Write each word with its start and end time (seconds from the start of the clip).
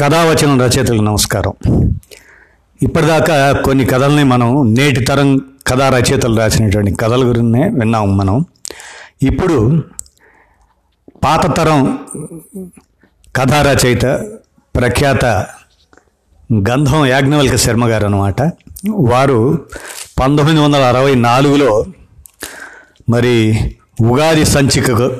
కథావచనం 0.00 0.60
రచయితలకు 0.60 1.02
నమస్కారం. 1.02 1.52
ఇప్పటిదాకా 2.82 3.52
కొన్ని 3.52 3.84
కథల్ని 3.84 4.24
మనం 4.24 4.74
నేటి 4.74 5.04
తరం 5.04 5.40
కథా 5.66 5.88
రచయితలు 5.88 6.36
రాసినటువంటి 6.36 6.94
కథల 6.94 7.24
గురించే 7.24 7.68
విన్నాము 7.68 8.14
మనం. 8.14 8.44
ఇప్పుడు 9.22 9.82
పాత 11.24 11.56
తరం 11.56 11.98
కథా 13.36 13.62
రచయిత 13.62 14.06
ప్రఖ్యాత 14.76 15.24
గంధం 16.70 17.06
యాజ్ఞవల్క 17.06 17.56
శర్మ 17.56 17.88
గారు 17.88 18.06
అనమాట 18.06 18.42
వారు 18.90 19.66
పంతొమ్మిది 20.20 20.60
వందల 20.60 20.82
అరవై 20.82 21.14
నాలుగులో 21.14 21.86
మరి 23.10 23.34
ఉగాది 24.00 24.44
సంచికకు 24.44 25.10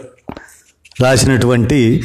రాసినటువంటి 1.03 2.03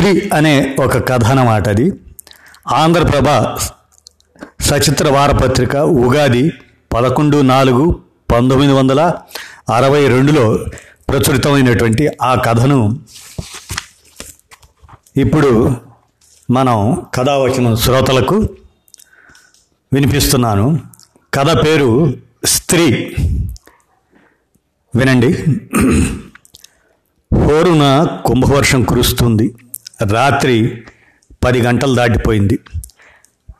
స్త్రీ 0.00 0.30
అనే 0.34 0.76
ఒక 0.80 1.08
కథ 1.08 1.24
అన్నమాట 1.24 1.68
అది. 1.68 1.92
ఆంధ్రప్రభ 2.68 3.58
సచిత్ర 4.62 5.10
వారపత్రిక 5.10 5.76
ఉగాది 5.76 6.52
పదకొండు 6.94 7.36
నాలుగు 7.36 8.02
పంతొమ్మిది 8.32 8.72
వందల 8.72 9.14
అరవై 9.74 10.08
రెండులో 10.08 10.58
ప్రచురితమైనటువంటి 11.08 12.08
ఆ 12.22 12.34
కథను 12.34 13.00
ఇప్పుడు 15.16 15.76
మనం 16.50 17.06
కథావచన 17.14 17.74
శ్రోతలకు 17.74 18.48
వినిపిస్తున్నాను. 19.92 20.80
కథ 21.34 21.66
పేరు 21.66 22.14
స్త్రీ. 22.44 23.16
వినండి. 24.96 25.32
హోరున 27.34 28.08
కుంభవర్షం 28.26 28.82
కురుస్తుంది. 28.82 29.54
రాత్రి 30.02 30.82
పది 31.44 31.60
గంటలు 31.60 31.94
దాటిపోయింది. 31.94 32.58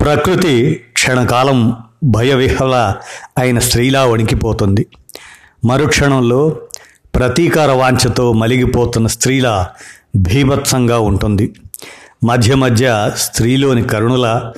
ప్రకృతి 0.01 0.85
క్షణకాలం 0.93 1.77
భయవిహల 2.05 2.97
అయిన 3.39 3.59
స్త్రీలా 3.59 4.05
వణికిపోతుంది. 4.05 4.87
మరుక్షణంలో 5.65 6.49
ప్రతీకార 7.15 7.71
వాంఛతో 7.71 8.33
మలిగిపోతున్న 8.33 9.07
స్త్రీల 9.07 9.67
భీభత్సంగా 10.17 10.99
ఉంటుంది. 10.99 11.55
మధ్య 12.25 12.55
మధ్య 12.55 13.13
స్త్రీలోని 13.17 13.83
కరుణుల 13.83 14.53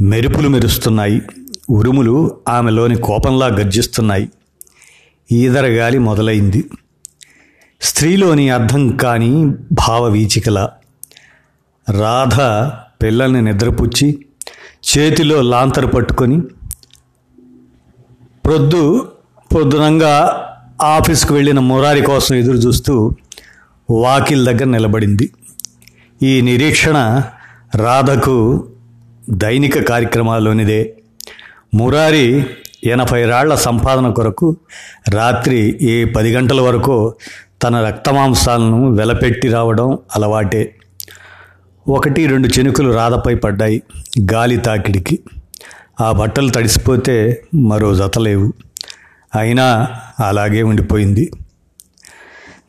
మెరుపులు 0.00 0.48
మెరుస్తున్నాయి. 0.48 1.22
ఉరుములు 1.70 2.36
ఆమెలోని 2.48 2.96
కోపంలా 2.96 3.46
గర్జిస్తున్నాయి. 3.46 4.28
ఈదర 5.32 5.66
గాలి 5.66 5.98
మొదలైంది. 5.98 6.64
స్త్రీలోని 7.80 8.50
అర్థం 8.50 8.96
కాని 8.96 9.46
భావ 9.72 10.04
వీచికల 10.04 10.68
రాధ 11.90 12.40
పిల్లల్ని 13.02 13.42
నిద్రపుచ్చి 13.42 14.26
చేతిలో 14.84 15.42
లాంతరు 15.42 15.86
పట్టుకొని 15.86 16.40
ప్రొద్దు 18.44 19.08
పొద్దునంగా 19.54 20.46
ఆఫీస్కి 20.82 21.32
వెళ్ళిన 21.32 21.58
మురారి 21.58 22.02
కోసం 22.02 22.34
ఎదురు 22.34 22.56
చూస్తూ 22.56 23.12
వాకిల్ 23.90 24.46
దగ్గర 24.46 24.64
నిలబడింది. 24.64 25.30
ఈ 26.22 26.40
నిరీక్షణ 26.40 27.22
రాధకు 27.74 28.64
దైనిక 29.30 29.88
కార్యక్రమాల్లోనిదే. 29.88 30.96
మురారి 31.74 32.46
ఎనభై 32.84 33.24
రాళ్ళ 33.24 33.54
సంపాదన 33.54 34.10
కొరకు 34.10 34.56
రాత్రి 35.08 35.78
ఏ 35.82 36.04
పది 36.04 36.32
గంటల 36.32 36.60
వరకు 36.60 37.14
తన 37.62 37.84
రక్తమాంసాలను 37.84 38.92
వెలపెట్టి 38.92 39.48
రావడం 39.48 39.98
అలవాటే. 40.14 40.74
ఒకటి 41.88 42.26
రెండు 42.26 42.48
చెనుకులు 42.48 42.92
రాధపై 42.92 43.34
పడ్డాయి. 43.34 43.82
గాలి 44.32 44.56
తాకిడికి. 44.56 45.20
ఆ 46.00 46.12
బట్టలు 46.12 46.50
తడిసిపోతే 46.50 47.42
మరో 47.54 47.94
జతలేవు 47.94 48.52
అయినా 49.36 49.88
అలాగే 50.26 50.62
ఉండిపోయింది. 50.62 51.32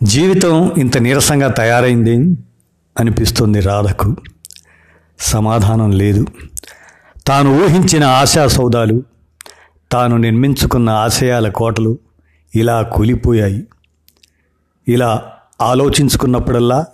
జీవితం 0.03 0.72
ఇంత 0.78 0.98
నీరసంగా 0.98 1.48
తయారైంది 1.48 2.38
అనిపిస్తుంది 3.00 3.59
రాధకు. 3.59 4.16
సమాధానం 5.20 5.92
లేదు. 5.92 6.26
తాను 7.28 7.64
ఊహించిన 7.64 8.03
ఆశా 8.03 8.47
సౌదాలు 8.47 9.03
తాను 9.92 10.18
నిర్మించుకున్న 10.18 10.90
ఆశయాల 10.90 11.50
కోటలు 11.50 12.00
ఇలా 12.56 12.82
కూలిపోయాయి. 12.82 13.68
ఇలా 14.88 15.32
ఆలోచించుకున్నప్పుడల్లా 15.62 16.86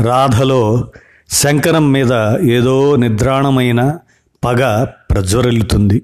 రాధలో 0.00 0.90
శంకరం 1.32 1.92
మీద 1.92 2.12
ఏదో 2.40 2.96
నిద్రాణమైన 2.96 3.98
పగ 4.44 4.84
ప్రజ్వరిల్లుతుంది. 4.84 6.02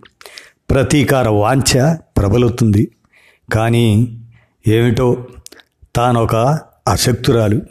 ప్రతీకార 0.71 1.29
వాంఛ 1.29 1.97
ప్రబలుతుంది 2.17 2.91
కానీ 3.53 4.19
ఏమిటో 4.69 5.27
తానొక 5.97 6.37
అశక్తురాలు. 6.89 7.63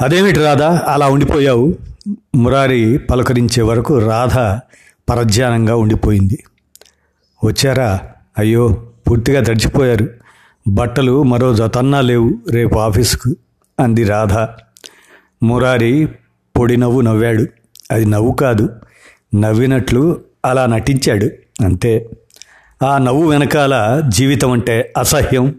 అదేమిటి 0.00 0.40
రాధ 0.40 0.62
అలా 0.62 1.08
ఉండిపోయావు? 1.08 1.74
మురారి 2.34 2.98
పలకరించే 2.98 3.62
వరకు 3.62 3.98
రాధ 3.98 4.34
పరధ్యానంగా 5.10 5.76
ఉండిపోయింది. 5.76 6.44
వచ్చారా? 7.44 8.00
అయ్యో 8.38 8.86
పూర్తిగా 9.10 9.42
తడిచిపోయారు. 9.42 10.10
బట్టలు 10.68 11.22
మరో 11.22 11.54
జతన్నా 11.54 12.00
లేవు 12.00 12.34
రేపు 12.50 12.78
ఆఫీసుకు 12.78 13.36
అంది 13.80 14.04
రాధ. 14.04 14.48
మురారి 15.42 16.08
పొడి 16.58 16.76
నవ్వు 16.76 17.00
నవ్వాడు. 17.00 17.46
అది 17.90 18.04
నవ్వు 18.04 18.32
కాదు 18.32 18.68
నవ్వినట్లు 19.34 20.20
అలా 20.44 20.66
నటించాడు. 20.66 21.26
అంతే. 21.64 22.10
ఆ 22.84 22.98
నవ్వు 22.98 23.30
వెనకాల 23.30 24.02
జీవితం 24.08 24.50
అంటే 24.50 24.92
అసహ్యం 24.98 25.54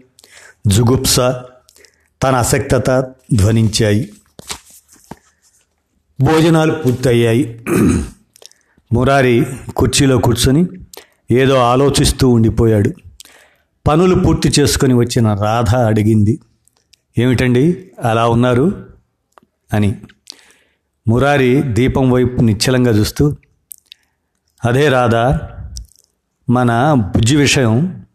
జుగుప్స 0.66 1.16
తన 2.22 2.36
అసక్తత 2.36 3.12
ధ్వనించాయి. 3.34 4.12
భోజనాలు 6.20 6.72
పూర్తయ్యాయి. 6.72 7.64
మురారి 8.92 9.46
కుర్చీలో 9.76 10.18
కూర్చొని 10.18 10.66
ఏదో 11.30 11.54
ఆలోచిస్తూ 11.54 12.28
ఉండిపోయాడు. 12.28 12.92
పనులు 13.88 14.14
పూర్తి 14.14 14.52
చేసుకొని 14.60 14.94
వచ్చిన 14.94 15.34
రాధ 15.34 15.76
అడిగింది 15.76 16.40
ఏమిటండి 17.18 17.90
అలా 18.04 18.28
ఉన్నారు? 18.28 18.93
అని. 19.72 20.00
మురారి 21.08 21.62
దీపం 21.62 22.10
వైపు 22.10 22.40
నిశ్చలంగా 22.40 22.90
చూస్తూ 22.90 23.36
అదే 24.64 24.88
రాధా 24.88 25.40
మన 26.50 26.94
బుజ్జి 26.94 27.36
విషయం. 27.36 28.06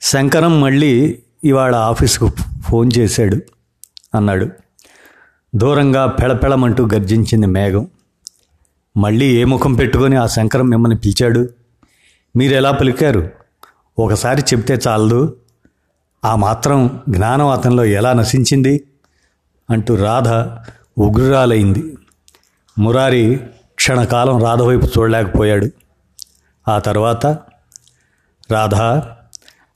శంకరం 0.00 0.60
మళ్ళీ 0.60 1.22
ఇవాళ 1.44 1.74
ఆఫీస్కు 1.74 2.32
ఫోన్ 2.60 2.90
చేశాడు 2.98 3.36
అన్నాడు. 4.14 4.48
దూరంగా 5.54 6.06
పెళపెళమంటూ 6.06 6.88
గర్జించింది 6.94 7.46
మేఘం. 7.46 7.88
మళ్ళీ 8.96 9.26
ఏ 9.26 9.44
ముఖం 9.44 9.74
పెట్టుకొని 9.74 10.16
ఆ 10.16 10.26
శంకరం 10.26 10.68
మిమ్మల్ని 10.68 10.98
పిలిచాడు? 10.98 11.48
మీరు 12.36 12.54
ఎలా 12.54 12.70
పలికారు? 12.70 13.30
ఒకసారి 13.98 14.42
చెప్తే 14.42 14.78
చాలదు. 14.88 15.36
ఆ 16.24 16.36
మాత్రం 16.36 17.00
జ్ఞానం 17.08 17.46
అతనిలో 17.46 17.84
ఎలా 17.84 18.12
నశించింది? 18.12 18.84
అంటూ 19.70 19.94
రాధ 19.94 20.28
ఉగ్రురాలైంది. 21.00 21.96
మురారి 22.78 23.40
క్షణకాలం 23.74 24.42
రాధ 24.42 24.62
వైపు 24.62 24.86
చూడలేకపోయాడు. 24.86 25.70
ఆ 26.68 26.78
తర్వాత 26.78 27.26
రాధ 28.50 28.74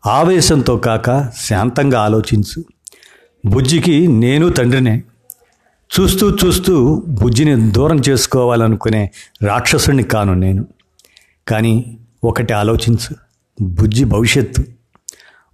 ఆవేశంతో 0.08 0.76
కాక 0.76 1.32
శాంతంగా 1.34 2.00
ఆలోచించు. 2.00 2.64
బుజ్జికి 3.46 4.06
నేను 4.06 4.48
తండ్రినే. 4.48 5.02
చూస్తూ 6.00 6.36
చూస్తూ 6.44 7.04
బుజ్జిని 7.08 7.70
దూరం 7.70 8.00
చేసుకోవాలనుకునే 8.08 9.10
రాక్షసుని 9.42 10.02
కాను 10.02 10.34
నేను. 10.34 10.66
కానీ 11.48 11.98
ఒకటి 12.24 12.52
ఆలోచించు. 12.52 13.16
బుజ్జి 13.60 14.04
భవిష్యత్తు. 14.04 14.75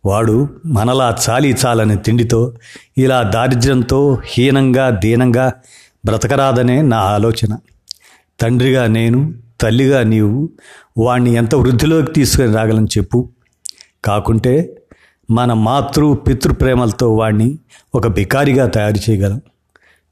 వాడు 0.04 0.48
మనలా 0.66 1.16
చాలి 1.30 1.56
చాలని 1.66 1.96
తిండితో 1.96 2.54
ఇలా 2.98 3.22
దారిద్ర్యంతో 3.22 4.18
హీనంగా 4.24 4.90
దీనంగా 4.90 5.52
బ్రతకరాదనే 6.04 6.82
నా 6.82 6.96
ఆలోచన. 6.96 7.56
తండ్రిగా 8.40 8.86
నేను 8.86 9.34
తల్లిగా 9.60 10.02
నీవు 10.02 10.48
వాణ్ణి 10.98 11.34
ఎంత 11.34 11.54
వృద్ధిలోకి 11.54 12.12
తీసుకొని 12.12 12.52
రాగలని 12.52 12.86
చెప్పు. 12.86 13.28
కాకుంటే 14.04 14.82
మన 15.30 15.52
మాతృ 15.52 16.14
పితృ 16.14 16.52
ప్రేమలతో 16.52 17.14
వాణ్ణి 17.14 17.58
ఒక 17.94 18.06
బికారిగా 18.06 18.66
తయారు 18.66 19.10
చేయగలం. 19.10 19.40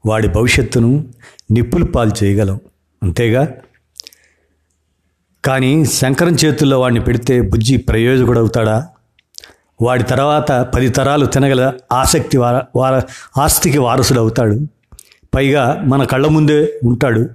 వాడి 0.05 0.27
భవిష్యత్తును 0.27 1.05
నిప్పులు 1.51 1.85
పాలు 1.85 2.23
చేయగలం. 2.23 2.59
అంతేగా? 3.03 3.47
కానీ 5.45 5.85
శంకరం 5.85 6.35
చేతుల్లో 6.35 6.79
వాడిని 6.79 7.03
పెడితే 7.03 7.41
బుజ్జి 7.41 7.77
ప్రయోజకుడవుతాడా? 7.77 8.87
వాడి 9.81 10.03
తర్వాత 10.03 10.51
పది 10.51 10.89
తరాలు 10.89 11.25
తినగల 11.25 11.73
ఆసక్తి 11.91 12.37
వార 12.37 12.61
వార 12.75 13.01
ఆస్తికి 13.37 13.77
వారసుడు 13.77 14.19
అవుతాడు 14.19 14.59
పైగా 15.35 15.83
మన 15.85 16.03
కళ్ళ 16.03 16.27
ముందే 16.27 16.79
ఉంటాడు. 16.83 17.29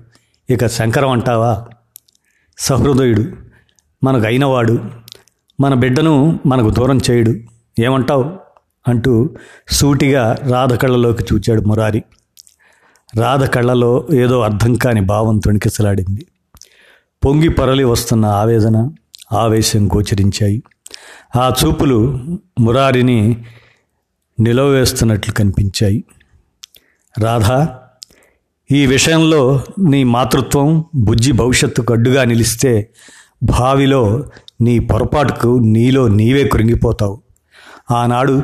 ఇక 0.50 0.66
శంకరం 0.66 1.10
అంటావా? 1.10 1.66
సహృదయుడు 2.58 3.25
మనకు 4.04 4.26
అయినవాడు 4.26 4.78
మన 5.60 5.75
బిడ్డను 5.75 6.40
మనకు 6.46 6.70
దూరం 6.70 7.00
చేయడు. 7.10 7.34
ఏమంటావు? 7.82 8.32
అంటూ 8.88 9.31
సూటిగా 9.70 10.37
రాధ 10.50 10.75
కళ్ళలోకి 10.75 11.25
చూచాడు 11.34 11.60
మురారి. 11.60 12.02
రాధ 13.16 13.44
కళ్ళలో 13.44 14.06
ఏదో 14.12 14.40
అర్థం 14.40 14.75
కాని 14.75 15.00
భావం 15.00 15.38
తొణికిసలాడింది. 15.38 16.26
పొంగి 17.25 17.49
పొరలి 17.49 17.84
వస్తున్న 17.84 18.26
ఆవేదన 18.26 18.90
ఆవేశం 19.32 19.88
గోచరించాయి. 19.88 20.62
ఆ 21.36 21.54
చూపులు 21.64 22.24
మురారిని 22.60 23.44
నిలవేస్తున్నట్లు 24.40 25.32
కనిపించాయి. 25.34 26.04
రాధా 27.20 27.78
ఈ 28.70 28.86
విషయంలో 28.86 29.64
నీ 29.78 30.04
మాతృత్వం 30.04 30.84
బుజ్జి 30.94 31.32
భవిష్యత్తుకు 31.32 31.92
అడ్డుగా 31.92 32.24
నిలిస్తే 32.24 32.90
భావిలో 33.42 34.24
నీ 34.60 34.78
పొరపాటుకు 34.78 35.58
నీలో 35.62 36.08
నీవే 36.08 36.48
కృంగిపోతావు. 36.48 37.22
ఆనాడు 37.90 38.42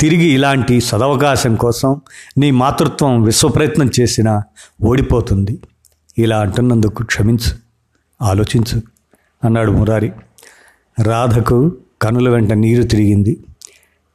తిరిగి 0.00 0.26
ఇలాంటి 0.26 0.80
సదవకాశం 0.80 1.54
కోసం 1.54 2.00
నీ 2.38 2.50
మాతృత్వం 2.50 3.22
విశ్వప్రయత్నం 3.22 3.90
చేసినా 4.00 4.42
ఓడిపోతుంది. 4.82 5.60
ఇలా 6.18 6.40
అంటున్నందుకు 6.40 7.04
క్షమించు 7.04 7.56
ఆలోచించు 8.22 8.82
అన్నాడు 9.44 9.70
మురారి. 9.70 10.12
రాధకు 11.02 11.76
కనుల 12.02 12.28
వెంట 12.28 12.52
నీరు 12.52 12.82
తిరిగింది 12.82 13.44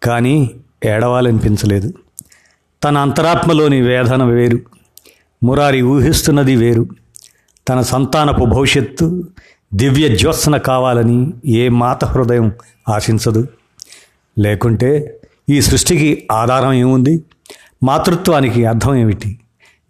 కానీ 0.04 0.52
ఏడవాలనిపించలేదు. 0.86 1.94
తన 2.84 2.98
అంతరాత్మలోని 2.98 3.82
వేదన 3.82 4.24
వేరు 4.24 4.60
మురారి 5.44 5.82
ఊహిస్తున్నది 5.82 6.56
వేరు. 6.56 6.88
తన 7.70 7.82
సంతానపు 7.82 8.46
భవిష్యత్తు 8.46 9.24
దివ్య 9.74 10.16
జ్యోత్సన 10.16 10.58
కావాలని 10.58 11.34
ఏ 11.46 11.70
మాత 11.70 12.06
హృదయం 12.06 12.52
ఆశించదు. 12.90 13.48
లేకుంటే 14.40 15.20
ఈ 15.50 15.62
సృష్టికి 15.62 16.28
ఆధారం 16.32 16.74
ఏముంది? 16.74 17.24
మాతృత్వానికి 17.84 18.66
అర్థం 18.66 18.96
ఏమిటి? 18.96 19.40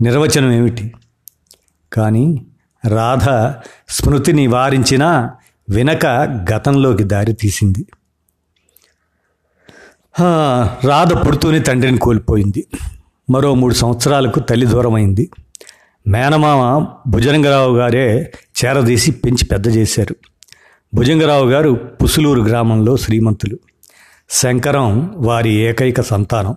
నిర్వచనం 0.02 0.52
ఏమిటి? 0.52 0.94
కానీ 1.94 2.46
రాధ 2.88 3.54
స్మృతిని 3.90 4.48
వారించినా 4.48 5.32
వినక 5.72 6.06
గతంలోకి 6.54 7.04
దారి 7.04 7.34
తీసింది. 7.34 7.86
రాధ 10.88 11.28
పుడుతూనే 11.28 11.60
తండ్రిని 11.60 11.98
కోల్పోయింది. 11.98 12.68
మరో 13.30 13.54
మూడు 13.54 13.74
సంవత్సరాలకు 13.74 14.40
తల్లి 14.40 14.68
దూరమైంది. 14.68 15.30
మేనమామ 16.08 16.88
భుజంగరావు 17.08 17.78
గారే 17.78 18.32
చేరదీసి 18.66 19.12
పెంచి 19.12 19.46
పెద్ద 19.46 19.68
చేశారు. 19.68 20.16
భుజంగరావు 20.94 21.50
గారు 21.50 21.70
పుసులూరు 22.04 22.42
గ్రామంలో 22.42 22.98
శ్రీమంతులు. 22.98 23.60
శంకరం 24.30 25.14
వారి 25.16 25.54
ఏకైక 25.54 26.02
సంతానం. 26.02 26.56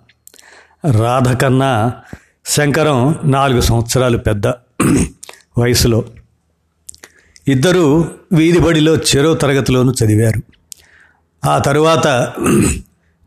రాధ 0.90 1.36
కన్నా 1.36 1.92
శంకరం 2.46 3.18
నాలుగు 3.24 3.60
సంవత్సరాలు 3.60 4.18
పెద్ద 4.18 4.46
వయసులో. 5.58 6.04
ఇద్దరూ 7.48 8.04
వీధిబడిలో 8.32 8.96
చెరో 8.96 9.34
తరగతిలోనూ 9.34 9.92
చదివారు. 9.92 10.42
ఆ 11.46 11.58
తరువాత 11.58 12.32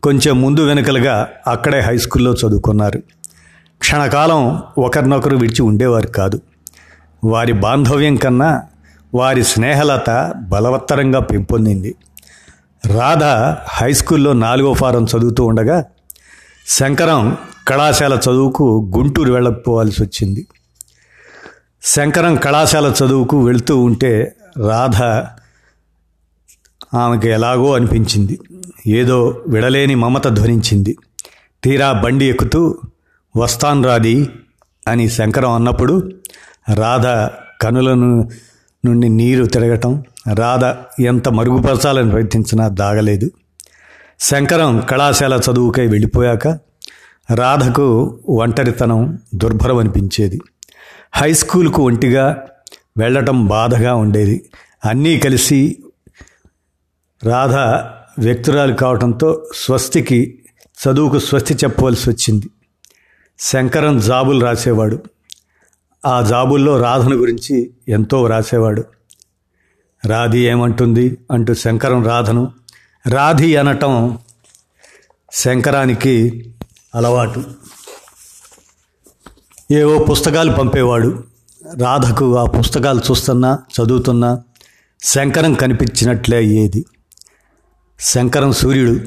కొంచెం 0.02 0.40
ముందు 0.40 0.60
వెనుకలుగా 0.60 1.28
అక్కడే 1.46 1.80
హై 1.80 1.98
స్కూల్లో 1.98 2.32
చదువుకున్నారు. 2.32 2.98
క్షణకాలం 3.78 4.62
ఒకరినొకరు 4.78 5.36
విడిచి 5.36 5.62
ఉండేవారు 5.62 6.06
కాదు. 6.06 6.40
వారి 7.24 7.52
బాంధవ్యం 7.52 8.16
కన్నా 8.16 8.62
వారి 9.14 9.44
స్నేహలత 9.44 10.34
బలవత్తరంగా 10.36 11.18
పెంపొందింది. 11.20 11.94
రాధ 12.86 13.24
హై 13.68 13.92
స్కూల్లో 13.92 14.32
నాలుగో 14.32 14.74
ఫారం 14.74 15.04
చదువుతూ 15.04 15.46
ఉండగా 15.46 15.84
శంకరం 16.66 17.36
కళాశాల 17.68 18.14
చదువుకు 18.14 18.92
గుంటూరు 18.96 19.32
వెళ్ళకపోవాల్సి 19.32 20.02
వచ్చింది 20.02 20.46
శంకరం 21.82 22.36
కళాశాల 22.36 22.92
చదువుకు 23.04 23.44
వెళుతూ 23.44 23.78
ఉంటే 23.82 24.36
రాధ 24.68 25.02
ఆమెకు 26.96 27.26
ఎలాగో 27.26 27.74
అనిపించింది. 27.74 28.40
ఏదో 28.86 29.44
విడలేని 29.48 29.94
మమత 29.94 30.28
ధ్వనించింది. 30.28 30.96
తీరా 31.64 31.92
బండి 31.92 32.24
ఎక్కుతూ 32.24 32.76
వస్తాన్ 33.36 33.84
రాది 33.84 34.28
అని 34.88 35.08
శంకరం 35.08 35.52
అన్నప్పుడు 35.52 36.10
రాధ 36.74 37.06
కనులను 37.62 38.28
నుండి 38.86 39.08
నీరు 39.08 39.44
తిరగటం 39.44 40.04
రాధ 40.34 40.64
ఎంత 41.02 41.28
మరుగుపరచాలని 41.28 42.10
ప్రయత్నించినా 42.10 42.68
దాగలేదు. 42.68 43.30
శంకరం 44.20 44.80
కళాశాల 44.80 45.40
చదువుకై 45.50 45.86
వెళ్ళిపోయాక 45.86 46.48
రాధకు 47.34 48.18
ఒంటరితనం 48.28 49.18
దుర్భరం 49.34 49.76
అనిపించేది 49.76 50.40
హై 51.12 51.32
స్కూల్కు 51.32 51.82
ఒంటిగా 51.82 52.48
వెళ్ళటం 52.98 53.46
బాధగా 53.46 53.94
ఉండేది. 53.94 54.50
అన్నీ 54.84 55.18
కలిసి 55.18 55.82
రాధ 57.24 57.54
వ్యక్తురాలు 58.24 58.74
కావడంతో 58.74 59.50
స్వస్తికి 59.54 60.38
చదువుకు 60.78 61.18
స్వస్తి 61.18 61.54
చెప్పవలసి 61.54 62.10
వచ్చింది. 62.10 62.50
శంకరం 63.38 63.98
జాబులు 63.98 64.44
రాసేవాడు. 64.44 65.02
ఆ 66.06 66.22
జాబుల్లో 66.22 66.82
రాధను 66.82 67.16
గురించి 67.16 67.70
ఎంతో 67.88 68.26
రాసేవాడు 68.26 68.84
రాధి 70.06 70.38
ఏమంటుంది 70.38 71.18
అంటూ 71.30 71.54
శంకరం 71.54 72.06
రాధను 72.06 72.52
రాధి 73.08 73.56
అనటం 73.56 74.18
శంకరానికి 75.32 76.44
అలవాటు. 76.94 77.44
ఏవో 79.70 79.98
పుస్తకాలు 79.98 80.52
పంపేవాడు. 80.52 81.24
రాధకు 81.80 82.36
ఆ 82.36 82.44
పుస్తకాలు 82.44 83.00
చూస్తున్నా 83.10 83.58
చదువుతున్నా 83.74 84.42
శంకరం 85.02 85.54
కనిపించినట్లే 85.54 86.36
అయ్యేది. 86.36 86.84
శంకరం 88.00 88.52
సూర్యుడు 88.52 89.00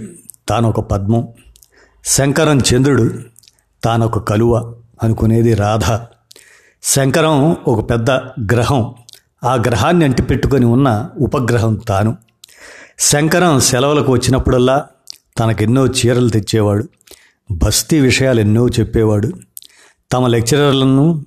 తానొక 0.50 0.80
పద్మం. 0.80 1.28
శంకరం 2.06 2.60
చంద్రుడు 2.60 3.14
తానొక 3.84 4.18
కలువ 4.18 4.76
అనుకునేది 5.04 5.54
రాధ. 5.54 6.00
శంకరం 6.84 7.52
ఒక 7.68 7.90
పెద్ద 7.90 8.12
గ్రహం. 8.52 8.94
ఆ 9.44 9.56
గ్రహాన్ని 9.56 10.06
అంటిపెట్టుకొని 10.06 10.66
ఉన్న 10.66 11.10
ఉపగ్రహం 11.20 11.76
తాను. 11.76 12.18
శంకరం 13.00 13.60
సెలవులకు 13.60 14.12
వచ్చినప్పుడల్లా 14.12 14.86
తనకెన్నో 15.40 15.88
చీరలు 15.88 16.30
తెచ్చేవాడు. 16.30 16.90
బస్తీ 17.52 18.00
విషయాలు 18.00 18.40
ఎన్నో 18.40 18.68
చెప్పేవాడు. 18.68 19.32
తమ 20.12 20.28
లెక్చరర్లను 20.28 21.26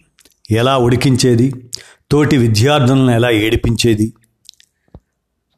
ఎలా 0.51 0.79
ఉడికించేది? 0.79 1.71
తోటి 2.11 2.37
విద్యార్థులను 2.37 3.11
ఎలా 3.11 3.31
ఏడిపించేది? 3.31 4.13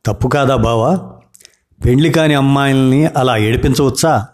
తప్పు 0.07 0.29
కాదా 0.29 0.57
బావా? 0.57 1.13
పెండ్లి 1.85 2.13
కాని 2.13 2.35
అమ్మాయిల్ని 2.35 3.07
అలా 3.07 3.37
ఏడిపించవచ్చా? 3.37 4.27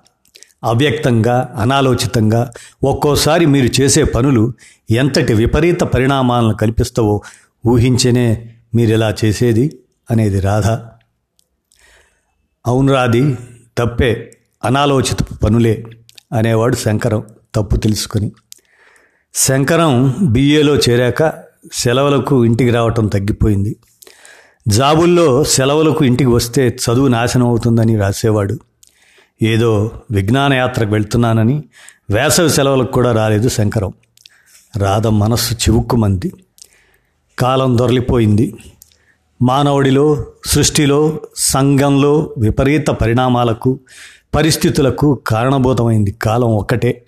అవ్యక్తంగా 0.65 1.55
అనాలోచితంగా 1.57 2.51
ఒక్కోసారి 2.85 3.47
మీరు 3.47 3.83
చేసే 3.83 4.05
పనులు 4.05 4.53
ఎంతటి 4.91 5.35
విపరీత 5.35 5.81
పరిణామాలను 5.81 6.55
కల్పిస్తావో 6.55 7.23
ఊహించేనే 7.67 8.55
మీరు 8.75 8.93
ఇలా 8.93 9.15
చేసేది 9.25 9.79
అనేది 10.11 10.41
రాధ. 10.41 10.67
అవును 12.67 12.93
రాది 12.93 13.39
తప్పే 13.79 14.39
అనాలోచిత 14.65 15.23
పనులే 15.43 15.85
అనేవాడు 16.33 16.77
శంకరం 16.77 17.25
తప్పు 17.55 17.77
తెలుసుకొని. 17.77 18.33
శంకరం 19.35 20.15
బీఏలో 20.23 20.77
చేరాక 20.77 21.33
సెలవులకు 21.73 22.45
ఇంటికి 22.45 22.71
రావటం 22.71 23.07
తగ్గిపోయింది. 23.07 23.77
జాబుల్లో 24.69 25.45
సెలవులకు 25.45 26.05
ఇంటికి 26.05 26.31
వస్తే 26.31 26.69
చదువు 26.69 27.09
నాశనం 27.09 27.47
అవుతుందని 27.47 27.97
రాసేవాడు 27.97 28.59
ఏదో 29.43 29.91
విజ్ఞానయాత్రకు 30.11 30.93
వెళ్తున్నానని 30.93 31.65
వేసవి 32.11 32.51
సెలవులకు 32.51 32.93
కూడా 32.93 33.13
రాలేదు 33.13 33.49
శంకరం. 33.49 33.93
రాధ 34.77 35.07
మనస్సు 35.07 35.55
చివుక్కుమంది. 35.55 36.33
కాలం 37.39 37.79
దొరలిపోయింది. 37.79 38.57
మానవుడిలో 39.43 40.27
సృష్టిలో 40.47 41.21
సంఘంలో 41.37 42.35
విపరీత 42.39 42.87
పరిణామాలకు 42.87 43.81
పరిస్థితులకు 44.35 45.15
కారణభూతమైంది 45.27 46.11
కాలం 46.11 46.49
ఒక్కటే. 46.49 47.03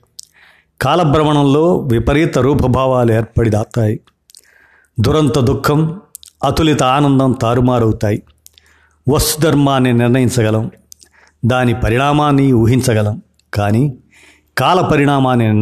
కాలభ్రమణంలో 0.81 1.79
విపరీత 1.79 2.39
రూపభావాలు 2.39 3.13
ఏర్పడి 3.13 3.51
దాతాయి 3.51 4.01
దురంత 5.01 5.39
దుఃఖం 5.39 6.01
అతులిత 6.45 6.83
ఆనందం 6.83 7.33
తారుమారవుతాయి. 7.33 8.23
వస్తుధర్మాన్ని 9.09 9.93
నిర్ణయించగలం. 9.93 10.71
దాని 11.47 11.75
పరిణామాన్ని 11.75 12.53
ఊహించగలం. 12.53 13.23
కానీ 13.55 13.99
కాల 14.59 14.81
పరిణామాన్ని 14.81 15.53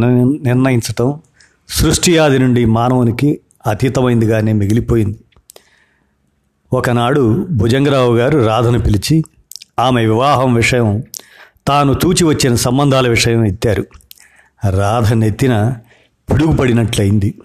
నిర్ణయించటం 0.42 1.20
సృష్టి 1.68 2.18
ఆది 2.18 2.38
నుండి 2.38 2.64
మానవునికి 2.64 3.40
అతీతమైందిగానే 3.66 4.52
మిగిలిపోయింది. 4.52 5.18
ఒకనాడు 6.72 7.46
భుజంగరావు 7.50 8.16
గారు 8.16 8.38
రాధను 8.38 8.78
పిలిచి 8.78 9.24
ఆమె 9.78 10.00
వివాహం 10.00 10.54
విషయం 10.54 11.02
తాను 11.66 11.94
తూచి 11.94 12.24
వచ్చిన 12.24 12.54
సంబంధాల 12.54 13.08
విషయం 13.08 13.46
ఎత్తారు. 13.46 13.84
రాధ 14.70 15.12
నెత్తిన 15.12 15.76
పిడుగుపడినట్లయింది. 16.32 17.38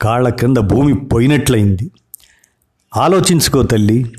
కాళ్ళ 0.00 0.28
కింద 0.28 0.56
భూమి 0.56 0.94
పోయినట్లయింది. 0.94 1.90
ఆలోచించుకో 2.96 3.62
తల్లి 3.62 4.12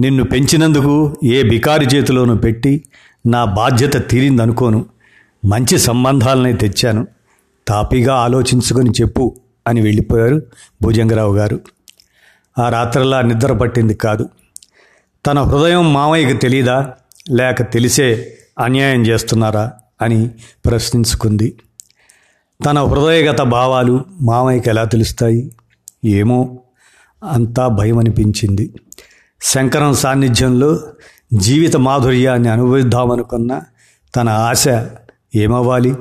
నిన్ను 0.00 0.24
పెంచినందుకు 0.24 1.16
ఏ 1.24 1.42
బికారి 1.42 1.86
చేతిలోనూ 1.86 2.34
పెట్టి 2.34 2.84
నా 3.26 3.44
బాధ్యత 3.44 4.10
తీరిందనుకోను. 4.10 4.86
మంచి 5.44 5.78
సంబంధాలనే 5.78 6.52
తెచ్చాను. 6.52 7.06
తాపీగా 7.68 8.14
ఆలోచించుకొని 8.14 8.90
చెప్పు 8.90 9.36
అని 9.66 9.80
వెళ్ళిపోయారు 9.80 10.42
భుజంగరావు 10.82 11.36
గారు. 11.36 11.60
ఆ 12.58 12.68
రాత్రలా 12.68 13.22
నిద్ర 13.22 13.52
పట్టింది 13.52 13.94
కాదు. 13.94 14.28
తన 15.26 15.40
హృదయం 15.40 15.92
మామయ్యకు 15.92 16.38
తెలీదా? 16.38 16.94
లేక 17.30 17.62
తెలిసే 17.62 18.38
అన్యాయం 18.58 19.06
చేస్తున్నారా? 19.06 19.72
అని 20.02 20.30
ప్రశ్నించుకుంది. 20.66 21.54
తన 22.64 22.82
హృదయగత 22.82 23.40
భావాలు 23.40 24.04
మామయ్యకి 24.20 24.70
ఎలా 24.70 24.84
తెలుస్తాయి? 24.84 25.52
ఏమో 26.04 26.58
అంతా 27.24 27.68
భయం 27.68 27.98
అనిపించింది 27.98 28.74
శంకరం 29.42 29.94
సాన్నిధ్యంలో 29.94 30.80
జీవిత 31.34 31.76
మాధుర్యాన్ని 31.76 32.48
అనుభవిద్దామనుకున్న 32.48 33.62
తన 34.16 34.28
ఆశ 34.28 34.64
ఏమవ్వాలి? 35.34 35.94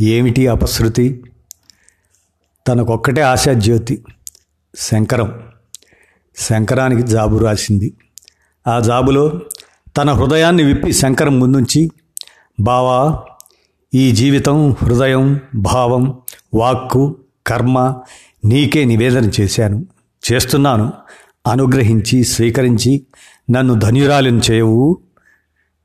ఏమిటి 0.00 0.48
అపశృతి? 0.48 1.24
తనకొక్కటే 2.68 3.20
ఆశ 3.20 3.48
జ్యోతి 3.48 4.04
శంకరం. 4.78 5.42
శంకరానికి 6.36 7.02
జాబు 7.02 7.38
రాసింది. 7.38 7.92
ఆ 8.66 8.80
జాబులో 8.80 9.40
తన 9.96 10.12
హృదయాన్ని 10.12 10.62
విప్పి 10.62 10.92
శంకరం 10.92 11.40
ముందుంచి 11.40 11.90
బావా 12.60 13.22
ఈ 13.96 14.12
జీవితం 14.12 14.72
హృదయం 14.72 15.40
భావం 15.54 16.18
వాక్కు 16.54 17.16
కర్మ 17.46 17.96
నీకే 18.44 18.84
నివేదన 18.84 19.30
చేశాను. 19.40 19.86
చేస్తున్నాను. 20.32 20.92
అనుగ్రహించి 21.46 22.24
స్వీకరించి 22.24 23.06
నన్ను 23.50 23.74
ధన్యురాలిని 23.74 24.40
చేయవు. 24.50 24.98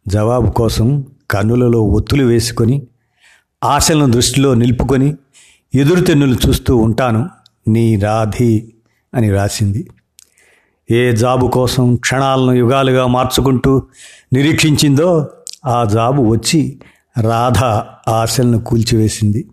జవాబు 0.07 0.51
కోసం 0.51 1.05
కన్నులలో 1.31 1.81
ఒత్తులు 1.81 2.23
వేసుకొని 2.23 2.87
ఆశలను 3.63 4.11
దృష్టిలో 4.11 4.53
నిలుపుకొని 4.53 5.15
ఎదురుతెన్నులు 5.75 6.35
చూస్తూ 6.47 6.77
ఉంటాను. 6.77 7.29
నీ 7.67 7.95
రాధి 7.95 8.73
అని 9.15 9.31
రాసింది. 9.31 9.89
ఏ 10.91 11.11
జాబు 11.11 11.47
కోసం 11.47 11.95
క్షణాలను 11.95 12.51
యుగాలుగా 12.51 13.07
మార్చుకుంటూ 13.07 13.83
నిరీక్షించిందో 14.33 15.27
ఆ 15.65 15.83
జాబు 15.83 16.21
వచ్చి 16.21 16.79
రాధ 17.19 17.63
ఆశలను 18.09 18.59
కూల్చివేసింది. 18.59 19.47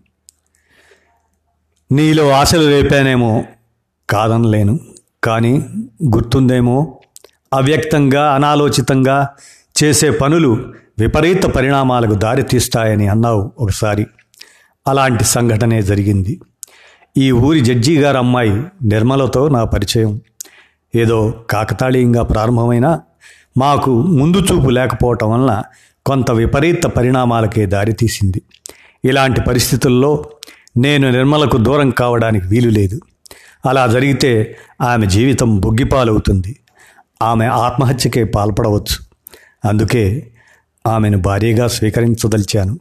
నీలో 1.91 2.29
ఆశలు 2.29 2.67
రేపానేమో 2.67 3.43
కాదనలేను 4.09 4.79
కానీ 5.23 5.65
గుర్తుందేమో 6.15 7.01
అవ్యక్తంగా 7.53 8.31
అనాలోచితంగా 8.35 9.29
చేసే 9.83 10.09
పనులు 10.09 10.73
విపరీత 10.99 11.43
పరిణామాలకు 11.43 12.13
దారితీస్తాయని 12.13 13.07
అన్నావు 13.07 13.51
ఒకసారి. 13.59 14.07
అలాంటి 14.87 15.23
సంఘటనే 15.23 15.81
జరిగింది. 15.81 16.41
ఈ 17.17 17.31
ఊరి 17.31 17.61
జడ్జి 17.61 17.99
గారు 17.99 18.17
అమ్మాయి 18.17 18.63
నిర్మలతో 18.83 19.49
నా 19.49 19.63
పరిచయం. 19.63 20.21
ఏదో 20.95 21.31
కాకతాళీయంగా 21.49 22.23
ప్రారంభమైన 22.23 22.99
మాకు 23.57 24.01
ముందు 24.01 24.37
చూపు 24.37 24.69
లేకపోవటం 24.69 25.31
వలన 25.31 25.63
కొంత 26.09 26.31
విపరీత 26.31 26.83
పరిణామాలకే 26.83 27.65
దారితీసింది 27.65 28.41
ఇలాంటి 29.05 29.41
పరిస్థితుల్లో 29.41 30.29
నేను 30.77 31.11
నిర్మలకు 31.11 31.57
దూరం 31.57 31.89
కావడానికి 31.89 32.47
వీలు 32.47 32.69
లేదు. 32.69 32.99
అలా 33.65 33.87
జరిగితే 33.87 34.57
ఆమె 34.81 35.05
జీవితం 35.05 35.59
బొగ్గిపాలవుతుంది. 35.59 36.59
ఆమె 37.21 37.45
ఆత్మహత్యకే 37.45 38.23
పాల్పడవచ్చు. 38.23 39.05
అందుకే 39.69 40.31
ఆమెను 40.87 41.17
భార్యగా 41.17 41.67
స్వీకరించదలిచాను. 41.67 42.79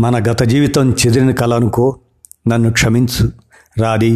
మన 0.00 0.32
గత 0.32 0.42
జీవితం 0.42 0.92
చెదిరిన 0.92 1.30
కలనుకో 1.30 2.00
నన్ను 2.48 2.72
క్షమించు. 2.72 3.32
రాది 3.78 4.12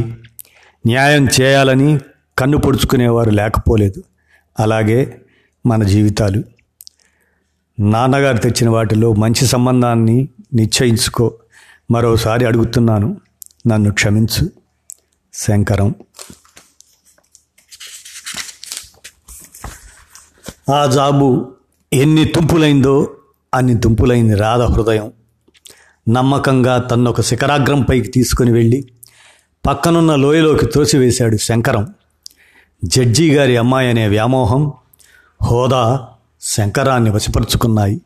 న్యాయం 0.86 1.28
చేయాలని 1.40 1.98
కన్ను 2.38 2.58
పొడుచుకునేవారు 2.58 3.30
లేకపోలేదు. 3.30 4.02
అలాగే 4.60 5.20
మన 5.66 5.84
జీవితాలు. 5.84 6.53
నాన్నగారు 7.80 8.36
తెచ్చిన 8.36 8.70
వాటిలో 8.70 9.12
మంచి 9.12 9.46
సంబంధాన్ని 9.46 10.28
నిశ్చయించుకో. 10.54 11.34
మరోసారి 11.90 12.46
అడుగుతున్నాను. 12.46 13.20
నన్ను 13.66 13.92
క్షమించు. 13.92 14.50
శంకరం. 15.34 15.94
ఆ 20.74 20.86
జాబు 20.86 21.54
ఎన్ని 21.92 22.24
తుంపులైందో 22.24 23.16
అన్ని 23.54 23.78
తుంపులైంది 23.78 24.34
రాధ 24.34 24.60
హృదయం. 24.62 25.12
నమ్మకంగా 26.08 26.78
తన్నొక 26.78 27.20
శిఖరాగ్రం 27.20 27.82
పైకి 27.82 28.08
తీసుకుని 28.08 28.52
వెళ్ళి 28.52 28.84
పక్కనున్న 29.66 30.14
లోయలోకి 30.14 30.66
తోసివేశాడు 30.66 31.36
శంకరం. 31.36 31.94
జడ్జి 32.84 33.34
గారి 33.34 33.56
అమ్మాయి 33.56 33.90
అనే 33.90 34.08
వ్యామోహం 34.08 34.72
హోదా 35.42 36.08
శంకరాన్ని 36.44 37.10
వశపరుచుకున్నాయి. 37.10 38.00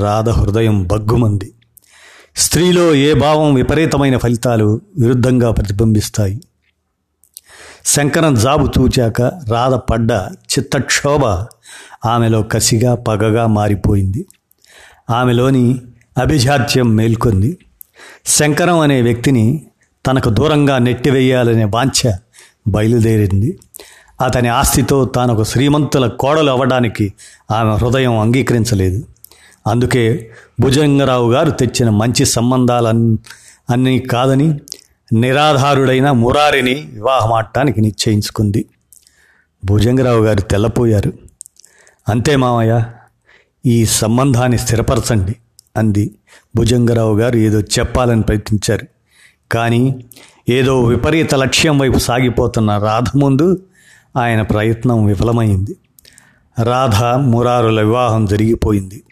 రాధ 0.00 0.28
హృదయం 0.28 0.86
బగ్గుమంది 0.86 1.52
స్త్రీలో 2.36 2.94
ఏ 2.94 3.14
భావం 3.14 3.54
విపరీతమైన 3.54 4.16
ఫలితాలు 4.16 4.80
విరుద్ధంగా 4.98 5.50
ప్రతిబింబిస్తాయి. 5.50 6.40
శంకరం 7.84 8.34
జాబు 8.34 8.68
చూచాక 8.78 9.22
రాధ 9.22 9.74
పడ్డ 9.74 10.12
చిత్తక్షోభ 10.36 11.24
ఆమెలో 12.08 12.42
కసిగా 12.42 12.94
పగగా 12.94 13.46
మారిపోయింది. 13.46 14.26
ఆమెలోని 15.10 15.82
అభిజాత్యం 16.18 16.96
మేల్కొంది. 16.96 17.58
శంకరం 18.26 18.78
అనే 18.78 19.02
వ్యక్తిని 19.02 19.66
తనకు 20.06 20.28
దూరంగా 20.28 20.78
నెట్టివేయాలనే 20.78 21.64
వాంఛ 21.64 22.12
బయలుదేరింది. 22.68 23.58
అతని 24.22 24.48
ఆస్తితో 24.48 25.04
తాను 25.04 25.34
ఒక 25.34 25.42
శ్రీమంతుల 25.42 26.06
కోడలు 26.06 26.50
అవ్వడానికి 26.50 27.14
ఆమె 27.50 27.74
హృదయం 27.74 28.18
అంగీకరించలేదు. 28.18 29.06
అందుకే 29.66 30.30
భుజంగరావు 30.60 31.32
గారు 31.32 31.50
తెచ్చిన 31.50 31.90
మంచి 31.90 32.24
సంబంధాలన్ 32.24 33.16
అన్నీ 33.70 33.98
కాదని 33.98 34.60
నిరాధారుడైన 35.12 36.10
మురారిని 36.10 36.74
వివాహమాడటానికి 36.74 37.80
నిశ్చయించుకుంది. 37.80 38.64
భుజంగరావు 39.64 40.24
గారు 40.24 40.40
తెల్లపోయారు. 40.40 41.12
అంతే 42.08 42.36
మామయ్య 42.36 42.84
ఈ 43.66 43.86
సంబంధాన్ని 43.86 44.58
స్థిరపరచండి 44.58 45.36
అంది 45.76 46.14
భుజంగరావు 46.56 47.18
గారు 47.18 47.36
ఏదో 47.36 47.60
చెప్పాలని 47.60 48.22
ప్రయత్నించారు. 48.22 48.86
కానీ 49.52 50.04
ఏదో 50.48 50.82
విపరీత 50.82 51.34
లక్ష్యం 51.34 51.78
వైపు 51.78 51.98
సాగిపోతున్న 51.98 52.78
రాధ 52.78 53.04
ముందు 53.16 53.62
ఆయన 54.16 54.42
ప్రయత్నం 54.42 55.06
విఫలమైంది. 55.06 55.76
రాధ 56.62 57.04
మురారుల 57.04 57.82
వివాహం 57.82 58.26
జరిగిపోయింది. 58.26 59.02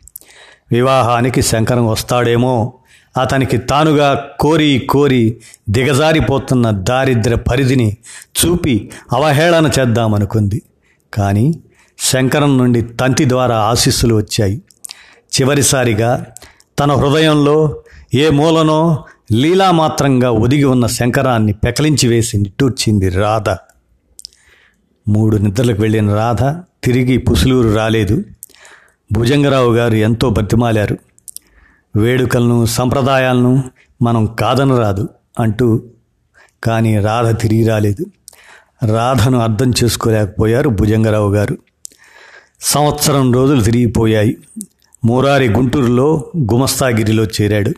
వివాహానికి 0.73 1.43
శంకరం 1.43 1.87
వస్తాడేమో 1.87 2.73
అతనికి 3.21 3.59
తానుగా 3.59 4.29
కోరి 4.41 4.87
కోరి 4.91 5.37
దిగజారిపోతున్న 5.71 6.71
దారిద్ర 6.71 7.35
పరిధిని 7.35 7.97
చూపి 8.23 8.91
అవహేళన 9.13 9.71
చేద్దామనుకుంది. 9.81 10.63
కానీ 11.15 11.55
శంకరం 11.99 12.59
నుండి 12.59 12.83
తంతి 12.83 13.29
ద్వారా 13.29 13.57
ఆశీస్సులు 13.57 14.15
వచ్చాయి. 14.15 14.63
చివరిసారిగా 15.41 16.27
తన 16.79 16.93
హృదయంలో 16.93 17.83
ఏ 18.15 18.31
మూలనో 18.31 19.05
లీలామాత్రంగా 19.33 20.31
ఒదిగి 20.31 20.65
ఉన్న 20.65 20.87
శంకరాన్ని 20.87 21.53
పెకలించి 21.53 22.09
వేసి 22.09 22.39
నిట్టూర్చింది 22.39 23.09
రాధ. 23.09 23.57
మూడు 25.09 25.37
నిద్రలకు 25.37 25.83
వెళ్ళిన 25.83 26.15
రాధ 26.15 26.43
తిరిగి 26.85 27.19
పుసులూరు 27.19 27.75
రాలేదు. 27.77 28.25
భుజంగరావు 29.13 29.75
గారు 29.75 29.95
ఎంతో 29.95 30.31
బతిమాలారు. 30.31 30.99
వేడుకలను 31.97 32.67
సంప్రదాయాలను 32.67 33.65
మనం 34.03 34.27
కాదనరాదు 34.27 35.09
అంటూ 35.41 35.83
కానీ 36.65 36.99
రాధ 36.99 37.41
తిరిగి 37.41 37.69
రాలేదు. 37.69 38.07
రాధను 38.87 39.39
అర్థం 39.39 39.73
చేసుకోలేకపోయారు 39.85 40.69
భుజంగరావు 40.69 41.35
గారు. 41.35 41.59
సంవత్సరం 42.61 43.33
రోజులు 43.33 43.63
తిరిగిపోయాయి 43.63 44.37
మూరారి 45.05 45.49
గుంటూరులో 45.49 46.33
గుమస్తాగిరిలో 46.53 47.25
చేరాడు. 47.25 47.73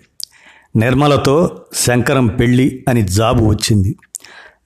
నిర్మలతో 0.78 1.62
శంకరం 1.74 2.26
పెళ్ళి 2.26 2.84
అని 2.88 3.02
జాబు 3.02 3.44
వచ్చింది. 3.44 3.96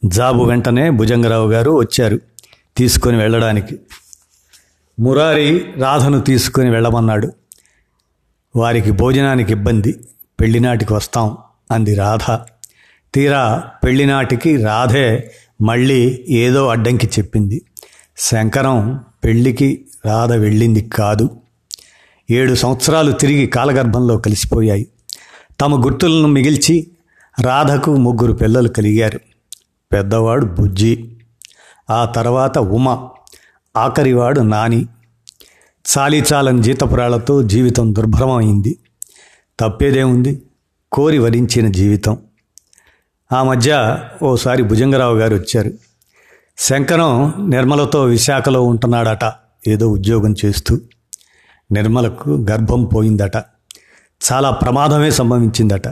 జాబు 0.04 0.44
వెంటనే 0.44 0.90
భుజంగరావు 0.90 1.50
గారు 1.50 1.70
వచ్చారు. 1.70 2.20
తీసుకొని 2.76 3.16
వెళ్ళడానికి. 3.16 3.78
మురారి 5.00 5.64
రాధను 5.76 6.20
తీసుకొని 6.20 6.70
వెళ్ళమన్నాడు. 6.70 7.32
వారికి 8.56 8.90
భోజనానికి 8.90 9.52
ఇబ్బంది. 9.52 10.00
పెళ్ళినాటికి 10.40 10.92
వస్తాం 10.92 11.36
అంది 11.70 11.94
రాధ. 11.94 12.38
తీరా 13.14 13.58
పెళ్ళినాటికి 13.84 14.56
రాధే 14.56 15.34
మళ్ళీ 15.62 16.24
ఏదో 16.28 16.68
అడ్డంకి 16.68 17.06
చెప్పింది. 17.06 17.62
శంకరం 18.18 19.04
పెళ్ళికి 19.24 19.84
రాధ 20.06 20.32
వెళ్ళింది 20.32 20.80
కాదు. 20.80 21.30
ఏడు 22.30 22.54
సంవత్సరాలు 22.54 23.12
తిరిగి 23.12 23.46
కాలగర్భంలో 23.46 24.18
కలిసిపోయాయి. 24.18 24.86
తమ 25.60 25.84
గుర్తులను 25.84 26.28
మిగిల్చి 26.28 26.86
రాధకు 27.42 27.96
ముగ్గురు 27.96 28.32
పిల్లలు 28.32 28.68
కలిగారు. 28.68 29.20
పెద్దవాడు 29.92 30.46
బుజ్జి. 30.46 31.15
ఆ 31.90 32.04
తర్వాత 32.04 32.58
ఉమ 32.58 33.08
ఆఖరివాడు 33.76 34.40
నాని. 34.40 34.86
చాలీచాలని 35.98 36.62
జీతపురాళ్ళతో 36.62 37.42
జీవితం 37.42 37.94
దుర్భరమైంది. 37.94 38.78
తప్పేదేముంది? 39.60 40.42
కోరి 40.92 41.18
వరించిన 41.18 41.72
జీవితం. 41.72 42.18
ఆ 43.32 43.42
మధ్య 43.42 43.98
ఓసారి 44.22 44.62
భుజంగరావు 44.62 45.18
గారు 45.18 45.34
వచ్చారు. 45.34 45.72
శంకరం 46.58 47.34
నిర్మలతో 47.50 48.04
విశాఖలో 48.04 48.62
ఉంటున్నాడట 48.62 49.32
ఏదో 49.66 49.88
ఉద్యోగం 49.88 50.34
చేస్తూ. 50.44 50.78
నిర్మలకు 51.72 52.46
గర్భం 52.50 52.84
పోయిందట. 52.84 53.36
చాలా 54.32 54.50
ప్రమాదమే 54.50 55.10
సంభవించిందట. 55.10 55.88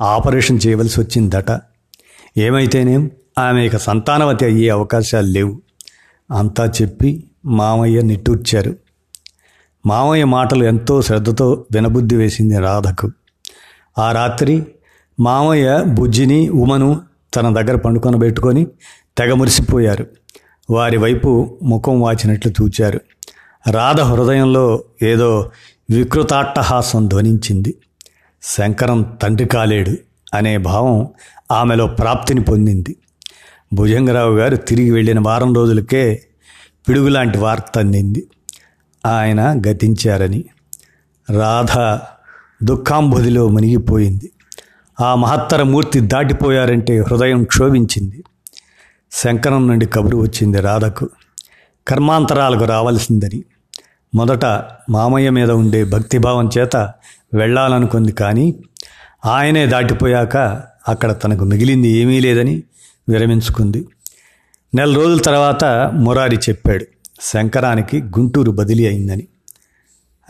ఆపరేషన్ 0.00 0.60
చేయవలసి 0.66 1.00
వచ్చిందట. 1.00 1.60
ఏమైతేనేం? 2.36 3.10
ఆమె 3.38 3.66
ఇక 3.66 3.76
సంతానవతి 3.76 4.44
అయ్యే 4.44 4.68
అవకాశాలు 4.68 5.26
లేవు. 5.26 5.60
అంతా 6.32 6.72
చెప్పి 6.82 7.24
మామయ్య 7.44 8.02
నిట్టూర్చారు. 8.02 8.76
మామయ్య 9.86 10.24
మాటలు 10.24 10.64
ఎంతో 10.64 11.02
శ్రద్ధతో 11.02 11.66
వినబుద్ధి 11.72 12.16
వేసింది 12.16 12.58
రాధకు. 12.58 13.10
ఆ 13.98 14.12
రాత్రి 14.12 14.66
మామయ్య 15.20 15.84
బుజ్జిని 15.86 16.48
ఉమను 16.48 17.00
తన 17.36 17.60
దగ్గర 17.60 17.76
పండుకొనబెట్టుకొని 17.76 18.66
తెగ 19.18 19.32
మురిసిపోయారు. 19.32 20.06
వారి 20.70 20.96
వైపు 20.96 21.58
ముఖం 21.62 22.00
వాచినట్లు 22.00 22.52
చూచారు. 22.62 23.00
రాధ 23.70 24.00
హృదయంలో 24.00 24.84
ఏదో 25.02 25.50
వికృతాట్టహాసం 25.90 27.08
ధ్వనించింది. 27.08 27.74
శంకరం 28.42 29.18
తండ్రి 29.22 29.48
కాలేడు 29.48 29.96
అనే 30.34 30.58
భావం 30.58 31.08
ఆమెలో 31.52 31.86
ప్రాప్తిని 31.86 32.40
పొందింది. 32.40 32.96
భుజంగరావు 33.72 34.36
గారు 34.36 34.56
తిరిగి 34.56 34.90
వెళ్ళిన 34.90 35.20
వారం 35.20 35.54
రోజులకే 35.54 36.22
పిడుగులాంటి 36.88 37.38
వార్త 37.38 37.78
అందింది. 37.78 38.26
ఆయన 39.06 39.62
గతించారని 39.68 40.44
రాధ 41.38 41.98
దుఃఖాంబుధిలో 42.64 43.48
మునిగిపోయింది. 43.48 44.32
ఆ 45.00 45.14
మహత్తర 45.14 45.62
మూర్తి 45.62 46.00
దాటిపోయారంటే 46.00 46.98
హృదయం 46.98 47.44
క్షోభించింది. 47.44 48.24
శంకరం 49.12 49.68
నుండి 49.68 49.86
కబురు 49.86 50.16
వచ్చింది 50.16 50.60
రాధకు 50.60 51.10
కర్మాంతరాలకు 51.88 52.64
రావలసిందని. 52.64 53.44
మొదట 54.14 54.44
మామయ్య 54.90 55.30
మీద 55.30 55.50
ఉండే 55.50 55.84
భక్తిభావం 55.84 56.50
చేత 56.58 56.76
వెళ్ళాలనుకుంది 57.34 58.12
కానీ 58.12 58.64
ఆయనే 59.24 59.66
దాటిపోయాక 59.66 60.36
అక్కడ 60.88 61.12
తనకు 61.12 61.44
మిగిలింది 61.44 61.88
ఏమీ 61.88 62.20
లేదని 62.20 62.62
విరమించుకుంది. 63.08 63.88
నెల 64.74 64.96
రోజుల 64.96 65.20
తర్వాత 65.20 65.64
మురారి 65.94 66.36
చెప్పాడు 66.36 66.84
శంకరానికి 67.20 68.02
గుంటూరు 68.02 68.50
బదిలీ 68.50 68.86
అయిందని. 68.86 69.26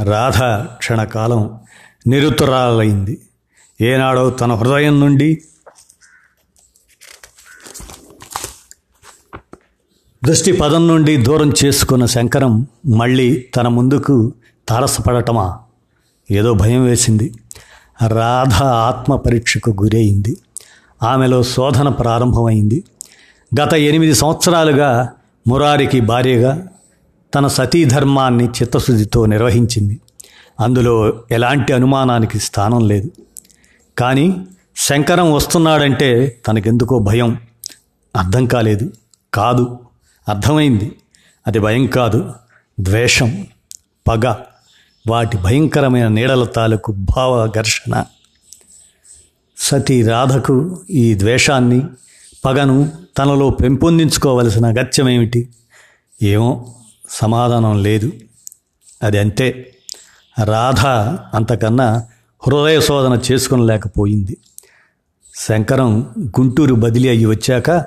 రాధ 0.03 0.67
క్షణకాలం 0.77 1.61
నిరుత్తరాలైంది. 2.07 3.21
ఏనాడో 3.81 4.31
తన 4.31 4.53
హృదయం 4.53 5.01
నుండి 5.01 5.43
దృష్టి 10.25 10.53
పదం 10.53 10.89
నుండి 10.89 11.17
దూరం 11.17 11.53
చేసుకున్న 11.65 12.07
శంకరం 12.07 12.67
మళ్ళీ 12.87 13.41
తన 13.57 13.69
ముందుకు 13.69 14.33
తారసపడటమా? 14.69 15.59
ఏదో 16.31 16.55
భయం 16.55 16.85
వేసింది. 16.85 17.35
రాధ 18.07 18.63
ఆత్మ 18.63 19.17
పరీక్షకు 19.17 19.71
గురైంది 19.71 20.37
ఆమెలో 21.03 21.43
శోధన 21.43 21.89
ప్రారంభమైంది. 21.89 22.85
గత 23.61 23.75
ఎనిమిది 23.75 24.15
సంవత్సరాలుగా 24.15 25.13
మురారికి 25.49 26.01
భార్యగా 26.01 26.67
తన 27.35 27.47
సతీధర్మాన్ని 27.47 28.45
చిత్తశుద్ధితో 28.45 29.27
నిర్వహించింది. 29.27 30.01
అందులో 30.61 31.21
ఎలాంటి 31.31 31.73
అనుమానానికి 31.73 32.39
స్థానం 32.39 32.89
లేదు. 32.89 33.11
కానీ 33.99 34.47
శంకరం 34.77 35.33
వస్తున్నాడంటే 35.33 36.41
తనకెందుకో 36.47 36.99
భయం. 36.99 37.39
అర్థం 38.17 38.47
కాలేదు. 38.47 38.93
కాదు. 39.35 39.79
అర్థమైంది. 40.29 40.95
అది 41.47 41.59
భయం 41.59 41.87
కాదు. 41.87 42.33
ద్వేషం. 42.81 43.47
పగ. 44.09 44.35
వాటి 45.09 45.37
భయంకరమైన 45.37 46.09
నీడల 46.09 46.45
తాలూకు 46.45 46.93
భావ 46.93 47.47
ఘర్షణ 47.47 48.05
సతీ 49.59 50.03
రాధకు 50.03 50.81
ఈ 50.91 51.15
ద్వేషాన్ని 51.15 51.83
పగను 52.45 52.93
తనలో 53.19 53.51
పెంపొందించుకోవలసిన 53.51 54.67
అగత్యమేమిటి? 54.67 55.49
ఏమో 56.23 56.75
సమాధానం 57.09 57.83
లేదు. 57.83 58.13
అది 59.03 59.19
అంతే. 59.19 59.73
రాధ 60.45 60.87
అంతకన్నా 61.37 62.07
హృదయ 62.47 62.81
శోధన 62.81 63.21
చేసుకునలేకపోయింది. 63.33 64.37
శంకరం 65.35 66.15
గుంటూరు 66.21 66.75
బదిలీ 66.75 67.09
అయ్యి 67.09 67.27
వచ్చాక 67.27 67.87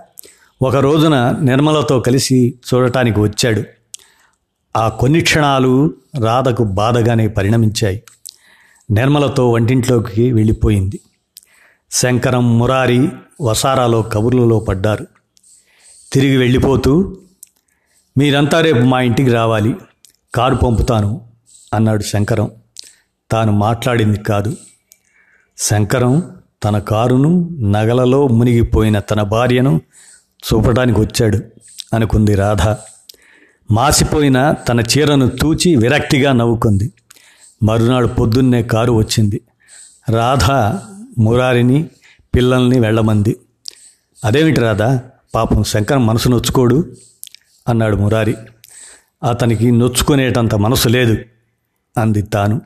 ఒక 0.61 0.75
రోజున 0.75 1.35
నిర్మలతో 1.41 1.99
కలిసి 1.99 2.53
చూడటానికి 2.73 3.19
వచ్చాడు. 3.19 3.63
ఆ 4.77 4.89
కొన్ని 4.89 5.21
క్షణాలు 5.21 5.93
రాధకు 6.23 6.63
బాధగానే 6.63 7.27
పరిణమించాయి. 7.27 8.03
నిర్మలతో 8.91 9.51
వంటింట్లోకి 9.51 10.31
వెళ్ళిపోయింది. 10.31 10.99
శంకరం 11.91 12.59
మురారి 12.59 13.09
వసారాలో 13.41 14.01
కబుర్లలో 14.01 14.59
పడ్డారు. 14.59 15.07
తిరిగి 16.13 16.37
వెళ్ళిపోతూ 16.37 17.17
మీరంతా 18.17 18.61
రేపు 18.61 18.79
మా 18.79 19.01
ఇంటికి 19.01 19.29
రావాలి. 19.29 19.75
కారు 20.35 20.55
పంపుతాను 20.55 21.21
అన్నాడు 21.73 22.03
శంకరం. 22.03 22.51
తాను 23.31 23.51
మాట్లాడింది 23.51 24.19
కాదు. 24.19 24.57
శంకరం 25.57 26.23
తన 26.63 26.79
కారును 26.79 27.49
నగలలో 27.61 28.27
మునిగిపోయిన 28.27 28.99
తన 28.99 29.21
భార్యను 29.21 29.81
చూపడానికి 30.37 30.99
వచ్చాడు 30.99 31.39
అనుకుంది 31.93 32.35
రాధ. 32.35 32.75
మాసిపోయిన 33.71 34.51
తన 34.51 34.79
చీరను 34.79 35.29
తూచి 35.29 35.75
విరక్తిగా 35.75 36.33
నవ్వుకుంది. 36.33 36.93
మరునాడు 37.63 38.07
పొద్దున్నే 38.07 38.63
కారు 38.63 38.91
వచ్చింది. 38.91 39.41
రాధ 40.09 40.51
మురారిని 41.17 41.89
పిల్లల్ని 42.35 42.79
వెళ్ళమంది. 42.79 43.35
అదేమిటి 44.25 44.59
రాధా? 44.59 45.01
పాపం 45.35 45.63
శంకర్ 45.63 45.99
మనసు 45.99 46.29
నొచ్చుకోడు 46.29 46.91
అన్నాడు 47.67 47.95
మురారి. 47.95 48.35
అతనికి 49.29 49.71
నొచ్చుకునేటంత 49.71 50.55
మనసు 50.55 50.89
లేదు 50.89 51.17
అంది 51.97 52.21
తాను. 52.21 52.61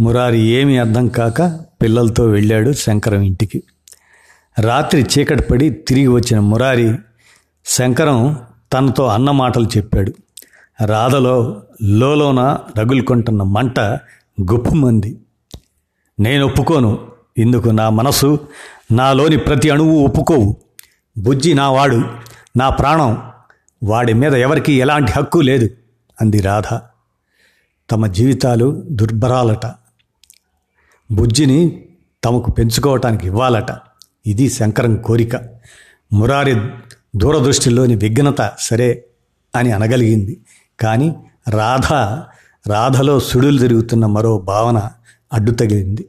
మురారి 0.00 0.40
ఏమీ 0.40 0.76
అర్థం 0.76 1.08
కాక 1.08 1.42
పిల్లలతో 1.82 2.26
వెళ్ళాడు 2.26 2.72
శంకరం 2.72 3.20
ఇంటికి. 3.20 3.62
రాత్రి 4.60 5.06
చీకటి 5.18 5.42
పడి 5.42 5.70
తిరిగి 5.70 6.06
వచ్చిన 6.06 6.40
మురారి 6.40 6.98
శంకరం 7.66 8.38
తనతో 8.72 9.06
అన్న 9.06 9.30
మాటలు 9.30 9.66
చెప్పాడు. 9.76 10.12
రాధలో 10.84 11.62
లోలోన 11.82 12.58
రగులుకుంటున్న 12.78 13.42
మంట 13.42 13.80
గుప్పుమంది. 14.52 15.18
నేను 16.20 16.46
ఒప్పుకోను 16.46 17.15
ఇందుకు 17.38 17.68
నా 17.68 17.90
మనసు 17.90 18.48
నాలోని 18.92 19.36
ప్రతి 19.36 19.70
అణువు 19.70 20.04
ఒప్పుకోవు. 20.04 20.56
బుజ్జి 21.18 21.54
నా 21.54 21.70
వాడు 21.70 22.02
నా 22.56 22.70
ప్రాణం 22.70 23.22
వాడి 23.82 24.12
మీద 24.12 24.34
ఎవరికి 24.34 24.72
ఎలాంటి 24.72 25.12
హక్కు 25.12 25.38
లేదు 25.38 25.70
అంది 26.20 26.40
రాధ. 26.40 26.78
తమ 27.90 28.06
జీవితాలు 28.06 28.82
దుర్భరాలట. 28.90 29.66
బుజ్జిని 31.12 31.84
తమకు 32.24 32.50
పెంచుకోవటానికి 32.50 33.26
ఇవ్వాలట. 33.26 33.78
ఇది 34.26 34.50
శంకరం 34.50 34.96
కోరిక. 34.96 35.36
మురారి 36.12 36.60
దూరదృష్టిలోని 37.16 37.96
విఘ్నత 37.96 38.52
సరే 38.58 39.04
అని 39.56 39.72
అనగలిగింది. 39.72 40.40
కానీ 40.80 41.16
రాధ 41.48 41.92
రాధలో 42.72 43.20
సుడులు 43.20 43.58
తిరుగుతున్న 43.58 44.06
మరో 44.06 44.38
భావన 44.38 44.90
అడ్డు 45.32 45.50
తగిలింది 45.50 46.08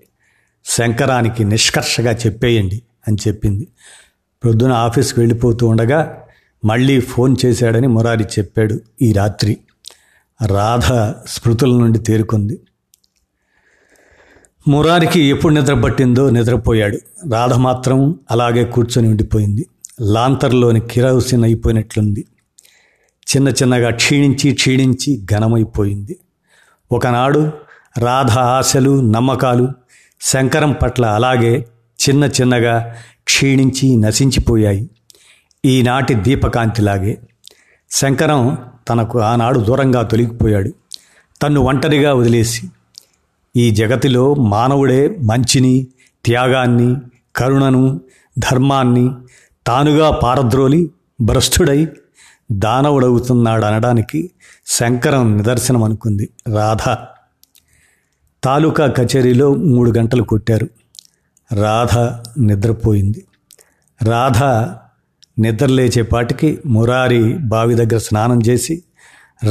శంకరానికి 0.68 1.44
నిష్కర్షగా 1.44 2.12
చెప్పేయండి 2.12 2.82
అని 3.08 3.18
చెప్పింది. 3.28 3.68
ప్రొద్దున 4.44 4.72
ఆఫీస్కి 4.72 5.20
వెళ్ళిపోతూ 5.20 5.68
ఉండగా 5.68 6.24
మళ్ళీ 6.66 7.00
ఫోన్ 7.00 7.36
చేశాడని 7.46 7.88
మురారి 7.88 8.24
చెప్పాడు 8.24 8.80
ఈ 9.02 9.12
రాత్రి. 9.12 9.58
రాధ 10.46 11.14
స్మృతుల 11.30 11.70
నుండి 11.70 12.00
తేరుకుంది. 12.00 12.60
మురారికి 14.68 15.24
ఎప్పుడు 15.24 15.54
నిద్ర 15.54 15.82
పట్టిందో 15.82 16.30
నిద్రపోయాడు. 16.30 16.98
రాధ 17.34 17.54
మాత్రం 17.54 18.20
అలాగే 18.32 18.64
కూర్చొని 18.64 19.08
ఉండిపోయింది. 19.08 19.66
లాంతర్లోని 20.02 20.80
కిరోసిన్ 20.80 21.44
అయిపోయినట్లుంది. 21.44 22.26
చిన్న 23.36 23.50
చిన్నగా 23.50 23.90
క్షీణించి 23.90 24.54
క్షీణించి 24.54 25.26
ఘనమైపోయింది. 25.32 26.20
ఒకనాడు 26.92 27.52
రాధ 27.98 28.32
ఆశలు 28.32 29.02
నమ్మకాలు 29.02 29.70
శంకరం 30.22 30.72
పట్ల 30.72 31.06
అలాగే 31.06 31.68
చిన్న 32.10 32.24
చిన్నగా 32.26 32.96
క్షీణించి 33.24 33.98
నశించిపోయాయి. 33.98 34.90
ఈనాటి 35.66 36.14
దీపకాంతిలాగే 36.14 37.18
శంకరం 37.92 38.58
తనకు 38.90 39.20
ఆనాడు 39.20 39.60
దూరంగా 39.60 40.02
తొలగిపోయాడు. 40.02 40.74
తన్ను 41.42 41.62
ఒంటరిగా 41.62 42.14
వదిలేసి 42.14 42.68
ఈ 43.56 43.72
జగతిలో 43.72 44.34
మానవుడే 44.34 45.08
మంచిని 45.08 45.88
త్యాగాన్ని 46.26 46.96
కరుణను 47.36 48.02
ధర్మాన్ని 48.40 49.10
తానుగా 49.68 50.12
పారద్రోలి 50.12 50.92
భ్రష్టుడై 51.22 51.88
దానవుడవుతున్నాడు 52.52 53.66
అనడానికి 53.66 54.32
శంకరం 54.68 55.38
నిదర్శనం 55.38 55.84
అనుకుంది 55.84 56.30
రాధ 56.56 56.96
తాలూకా 58.44 58.88
కచేరీలో 58.88 59.54
మూడు 59.54 59.92
గంటలు 59.98 60.24
కొట్టారు. 60.24 60.70
రాధ 61.54 61.98
నిద్రపోయింది. 62.40 63.26
రాధ 64.04 64.44
నిద్రలేచేపాటికి 65.42 66.60
మురారి 66.66 67.34
బావి 67.34 67.76
దగ్గర 67.76 67.98
స్నానం 67.98 68.40
చేసి 68.48 68.84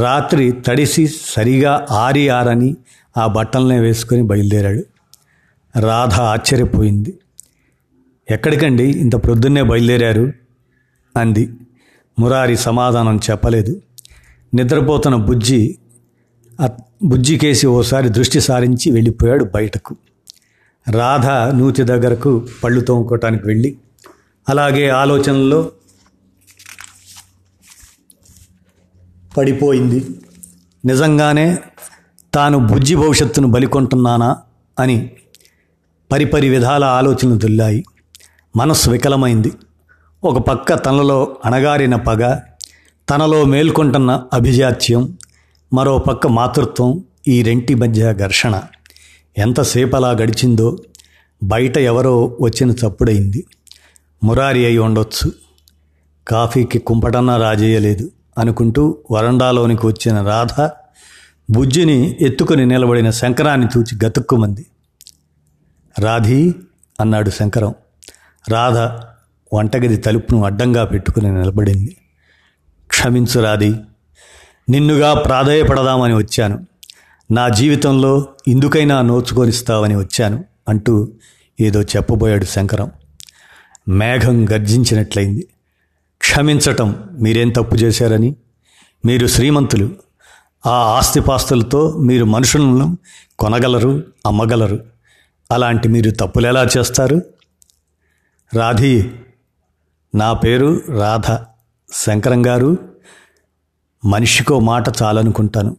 రాత్రి 0.00 0.52
తడిసి 0.66 1.08
సరిగా 1.26 1.86
ఆరి 1.90 2.28
ఆరని 2.28 2.76
ఆ 3.16 3.26
బట్టలనే 3.26 3.80
వేసుకొని 3.80 4.22
బయలుదేరాడు. 4.22 4.84
రాధ 5.80 6.14
ఆశ్చర్యపోయింది. 6.14 7.18
ఎక్కడికండి 8.30 8.84
ఇంత 8.84 9.24
ప్రొద్దున్నే 9.24 9.62
బయలుదేరారు? 9.62 10.32
అంది. 11.16 11.52
మురారి 12.18 12.56
సమాధానం 12.56 13.20
చెప్పలేదు. 13.30 13.80
నిద్రపోతున్న 14.54 15.16
బుజ్జి 15.16 15.78
బుజ్జికేసి 17.02 17.66
ఓసారి 17.66 18.08
దృష్టి 18.08 18.40
సారించి 18.40 18.92
వెళ్ళిపోయాడు 18.92 19.44
బయటకు. 19.44 19.96
రాధ 20.90 21.26
నూతి 21.26 21.82
దగ్గరకు 21.82 22.46
పళ్ళు 22.64 22.80
తోముకోవటానికి 22.80 23.46
వెళ్ళి 23.46 23.78
అలాగే 24.48 24.88
ఆలోచనలో 24.88 25.70
పడిపోయింది. 29.36 30.06
నిజంగానే 30.84 31.58
తాను 32.34 32.58
బుజ్జి 32.58 32.94
భవిష్యత్తును 32.94 33.48
బలికొంటున్నానా 33.48 34.36
అని 34.78 35.10
పరిపరి 36.12 36.48
విధాల 36.48 36.84
ఆలోచనలు 36.84 37.36
దుల్లాయి. 37.36 37.84
మనస్సు 38.56 38.90
వికలమైంది. 38.90 39.52
ఒక 40.24 40.38
పక్క 40.38 40.74
తనలో 40.86 41.36
అణగారిన 41.44 41.96
పగ 41.96 42.38
తనలో 43.10 43.44
మేల్కొంటున్న 43.44 44.22
అభిజాత్యం 44.32 45.18
మరో 45.72 45.98
పక్క 45.98 46.26
మాతృత్వం 46.26 47.04
ఈ 47.28 47.42
రెంటి 47.42 47.74
మధ్య 47.74 48.14
ఘర్షణ. 48.14 48.62
ఎంతసేపు 49.38 49.96
అలా 49.96 50.10
గడిచిందో 50.10 50.78
బయట 51.42 51.78
ఎవరో 51.78 52.36
వచ్చిన 52.40 52.70
చప్పుడైంది. 52.70 53.44
మురారి 54.24 54.66
అయి 54.66 54.78
ఉండొచ్చు. 54.78 55.32
కాఫీకి 56.28 56.78
కుంపటన్నా 56.78 57.36
రాజేయలేదు 57.36 58.10
అనుకుంటూ 58.38 58.98
వరండాలోనికి 59.10 59.86
వచ్చిన 59.86 60.22
రాధ 60.22 60.68
బుజ్జిని 61.50 62.16
ఎత్తుకుని 62.20 62.66
నిలబడిన 62.66 63.10
శంకరాన్ని 63.10 63.66
చూచి 63.76 64.06
గతుక్కుమంది. 64.06 64.66
రాధీ 65.98 66.54
అన్నాడు 67.00 67.30
శంకరం. 67.30 67.74
రాధ 68.48 68.78
వంటగది 69.54 69.96
తలుపును 69.96 70.44
అడ్డంగా 70.44 70.84
పెట్టుకుని 70.84 71.34
నిలబడింది. 71.34 71.96
క్షమించు 72.86 73.40
రాధి. 73.40 73.74
నిన్నుగా 74.68 75.14
ప్రాధాయపడదామని 75.14 76.16
వచ్చాను. 76.16 76.66
నా 77.30 77.48
జీవితంలో 77.48 78.26
ఇందుకైనా 78.48 79.02
నోచుకొనిస్తావని 79.02 79.96
వచ్చాను 79.96 80.44
అంటూ 80.68 81.08
ఏదో 81.60 81.82
చెప్పబోయాడు 81.82 82.44
శంకరం. 82.44 82.90
మేఘం 83.88 84.52
గర్జించినట్లయింది. 84.52 85.48
క్షమించటం 86.20 87.08
మీరేం 87.12 87.50
తప్పు 87.50 87.74
చేశారని? 87.76 88.36
మీరు 89.06 89.26
శ్రీమంతులు. 89.26 89.90
ఆ 90.66 90.70
ఆస్తిపాస్తులతో 90.70 91.90
మీరు 91.90 92.24
మనుషులను 92.24 92.98
కొనగలరు 93.38 94.02
అమ్మగలరు. 94.26 94.84
అలాంటి 95.50 95.88
మీరు 95.88 96.10
తప్పులు 96.10 96.46
ఎలా 96.46 96.66
చేస్తారు? 96.78 97.22
రాధి 98.54 99.10
నా 100.14 100.32
పేరు 100.32 100.80
రాధ. 100.88 101.38
శంకరం 101.92 102.46
గారు 102.46 102.95
మనిషికో 104.04 104.60
మాట 104.60 105.02
చాలనుకుంటాను. 105.02 105.76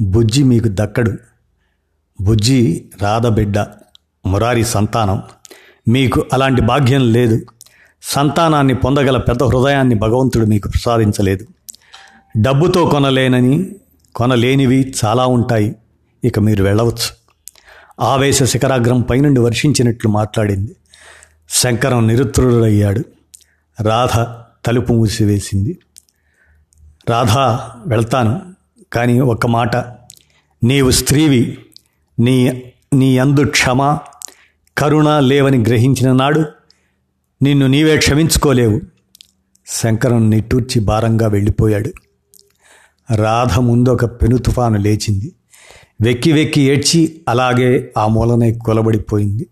బుజ్జి 0.00 0.42
మీకు 0.42 0.68
దక్కడు. 0.68 1.12
బుజ్జి 2.20 2.84
రాధ 3.02 3.26
బిడ్డ 3.26 3.58
మురారి 4.26 4.64
సంతానం. 4.64 5.22
మీకు 5.88 6.26
అలాంటి 6.32 6.62
భాగ్యం 6.62 7.12
లేదు. 7.12 7.40
సంతానాన్ని 8.02 8.74
పొందగల 8.74 9.16
పెద్ద 9.16 9.42
హృదయాన్ని 9.42 9.94
భగవంతుడు 9.94 10.44
మీకు 10.44 10.68
ప్రసాదించలేదు. 10.68 11.46
డబ్బుతో 12.40 12.84
కొనలేనని 12.84 13.74
కొనలేనివి 14.14 14.94
చాలా 15.04 15.26
ఉంటాయి. 15.26 15.76
ఇక 16.24 16.38
మీరు 16.38 16.64
వెళ్ళవచ్చు. 16.64 17.24
ఆవేశ 18.00 18.42
శిఖరాగ్రం 18.42 19.00
పైనుండి 19.00 19.40
వర్షించినట్లు 19.40 20.10
మాట్లాడింది. 20.10 20.76
శంకరం 21.50 22.06
నిరుత్రుడయ్యాడు 22.06 23.04
రాధ 23.82 24.26
తలుపు 24.66 24.92
మూసివేసింది. 24.92 25.78
రాధా 27.10 27.70
వెళ్తాను. 27.86 28.54
కానీ 28.92 29.20
ఒక 29.20 29.46
మాట. 29.46 29.76
నీవు 30.64 30.90
స్త్రీవి. 30.90 31.58
నీ 32.20 32.62
నీ 32.94 33.18
అందు 33.18 33.46
క్షమ 33.46 33.98
కరుణ 34.78 35.18
లేవని 35.18 35.58
గ్రహించిన 35.58 36.12
నాడు 36.12 36.44
నిన్ను 37.42 37.66
నీవే 37.66 37.96
క్షమించుకోలేవు. 37.96 38.80
శంకరం 39.66 40.30
నిట్టూర్చి 40.30 40.80
భారంగా 40.80 41.26
వెళ్ళిపోయాడు. 41.26 41.92
రాధ 43.14 43.58
ముందు 43.58 43.90
ఒక 43.90 44.04
పెను 44.04 44.38
తుఫాను 44.38 44.78
లేచింది. 44.78 45.32
వెక్కి 46.02 46.32
వెక్కి 46.32 46.60
ఏడ్చి 46.60 47.22
అలాగే 47.28 47.92
ఆ 47.98 48.06
మూలనే 48.06 48.52
కొలబడిపోయింది. 48.52 49.46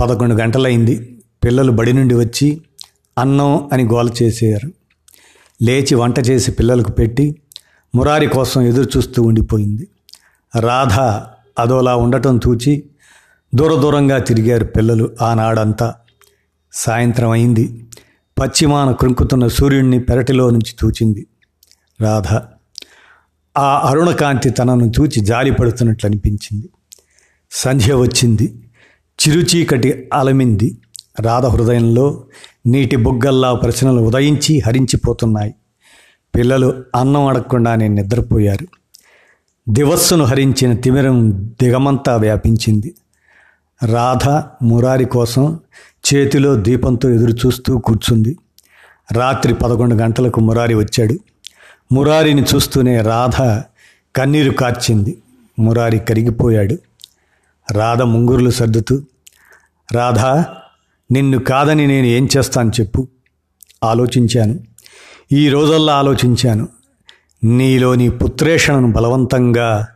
పదకొండు 0.00 0.34
గంటలైంది. 0.34 1.22
పిల్లలు 1.44 1.72
బడి 1.72 1.92
నుండి 1.92 2.14
వచ్చి 2.14 2.62
అన్నం 3.18 3.68
అని 3.72 3.84
గోల 3.84 4.10
చేసేయారు. 4.22 4.79
లేచి 5.62 5.94
వంట 5.94 6.18
చేసి 6.18 6.52
పిల్లలకు 6.52 6.92
పెట్టి 6.92 7.42
మురారి 7.94 8.26
కోసం 8.26 8.62
ఎదురు 8.62 8.88
చూస్తూ 8.96 9.22
ఉండిపోయింది. 9.22 9.88
రాధ 10.60 10.92
అదోలా 11.60 11.96
ఉండటం 11.96 12.40
చూచి 12.48 12.84
దూర 13.54 13.80
దూరంగా 13.80 14.18
తిరిగారు 14.18 14.64
పిల్లలు 14.64 15.16
ఆనాడంతా. 15.22 15.94
సాయంత్రం 16.72 17.30
అయింది. 17.30 17.84
పశ్చిమాన 18.40 18.92
కృంకుతున్న 18.92 19.46
సూర్యుడిని 19.46 20.00
పెరటిలో 20.00 20.50
నుంచి 20.50 20.74
చూచింది 20.84 21.26
రాధ 22.00 22.26
ఆ 23.58 23.88
అరుణకాంతి 23.90 24.50
తనను 24.50 24.92
చూచి 25.00 25.20
జాలిపడుతున్నట్లు 25.20 26.06
అనిపించింది. 26.06 26.68
సంధ్య 27.50 27.94
వచ్చింది. 27.94 28.62
చిరుచీకటి 29.28 30.08
అలమింది. 30.12 30.78
రాధ 31.20 31.46
హృదయంలో 31.46 32.26
నీటి 32.66 32.96
బుగ్గల్లా 32.96 33.54
ప్రశ్నలు 33.54 34.00
ఉదయించి 34.00 34.60
హరించిపోతున్నాయి. 34.60 35.54
పిల్లలు 36.34 36.84
అన్నం 36.96 37.26
అడగకుండానే 37.26 37.88
నిద్రపోయారు. 37.88 38.66
దివస్సును 39.68 40.24
హరించిన 40.24 40.72
తిమిరం 40.72 41.46
దిగమంతా 41.62 42.16
వ్యాపించింది. 42.16 42.94
రాధ 43.86 44.28
మురారి 44.64 45.04
కోసం 45.04 45.60
చేతిలో 46.14 46.56
దీపంతో 46.56 47.10
ఎదురు 47.10 47.32
చూస్తూ 47.32 47.78
కూర్చుంది. 47.78 48.38
రాత్రి 49.12 49.54
పదకొండు 49.54 49.94
గంటలకు 49.94 50.40
మురారి 50.40 50.74
వచ్చాడు. 50.74 51.18
మురారిని 51.92 52.42
చూస్తూనే 52.42 53.02
రాధ 53.02 53.62
కన్నీరు 54.16 54.50
కార్చింది. 54.50 55.18
మురారి 55.58 55.98
కరిగిపోయాడు. 55.98 56.76
రాధ 57.72 58.02
ముంగురులు 58.02 58.50
సర్దుతూ 58.50 59.02
రాధా 59.92 60.44
నిన్ను 61.10 61.38
కాదని 61.38 61.86
నేను 61.86 62.06
ఏం 62.06 62.28
చేస్తాను 62.36 62.72
చెప్పు. 62.80 63.08
ఆలోచించాను. 63.84 64.60
ఈ 65.32 65.48
రోజుల్లో 65.48 65.92
ఆలోచించాను. 65.92 66.68
నీలోని 67.44 68.10
పుత్రేషణను 68.10 68.92
బలవంతంగా 68.92 69.88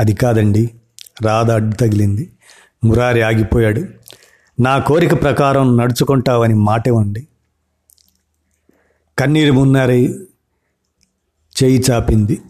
అది 0.00 0.14
కాదండి 0.14 0.70
రాధ 1.22 1.50
అడ్డు 1.50 1.74
తగిలింది. 1.76 2.32
మురారి 2.84 3.22
ఆగిపోయాడు. 3.22 3.84
నా 4.60 4.78
కోరిక 4.78 5.22
ప్రకారం 5.22 5.76
నడుచుకుంటావని 5.76 6.54
మాటివ్వండి 6.54 7.28
కన్నీరు 9.18 9.52
మున్నారి 9.52 10.14
చేయి 11.64 11.82
చాపింది. 11.90 12.42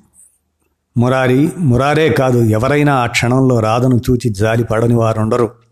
మురారి 0.96 1.50
మురారే 1.58 2.08
కాదు 2.08 2.38
ఎవరైనా 2.38 2.94
ఆ 2.94 3.06
క్షణంలో 3.06 3.60
రాధను 3.60 4.00
చూచి 4.10 4.28
జాలి 4.28 4.64
పడని 4.64 4.94
వారుండరు 4.94 5.67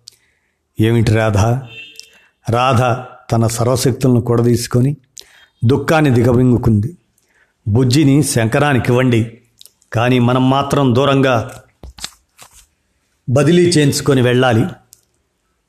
ఏమిటి 0.81 1.13
రాధ? 1.15 1.37
రాధ 2.51 2.83
తన 3.33 3.47
సర్వశక్తులను 3.47 4.21
కూడదీసుకొని 4.21 4.97
దుఃఖాన్ని 5.65 6.11
దిగబింగుకుంది 6.11 6.97
బుజ్జిని 7.69 8.23
శంకరానికి 8.23 8.87
ఇవ్వండి 8.89 9.39
కానీ 9.93 10.19
మనం 10.19 10.51
మాత్రం 10.51 10.95
దూరంగా 10.95 11.51
బదిలీ 13.31 13.69
చేయించుకొని 13.69 14.23
వెళ్ళాలి. 14.23 14.65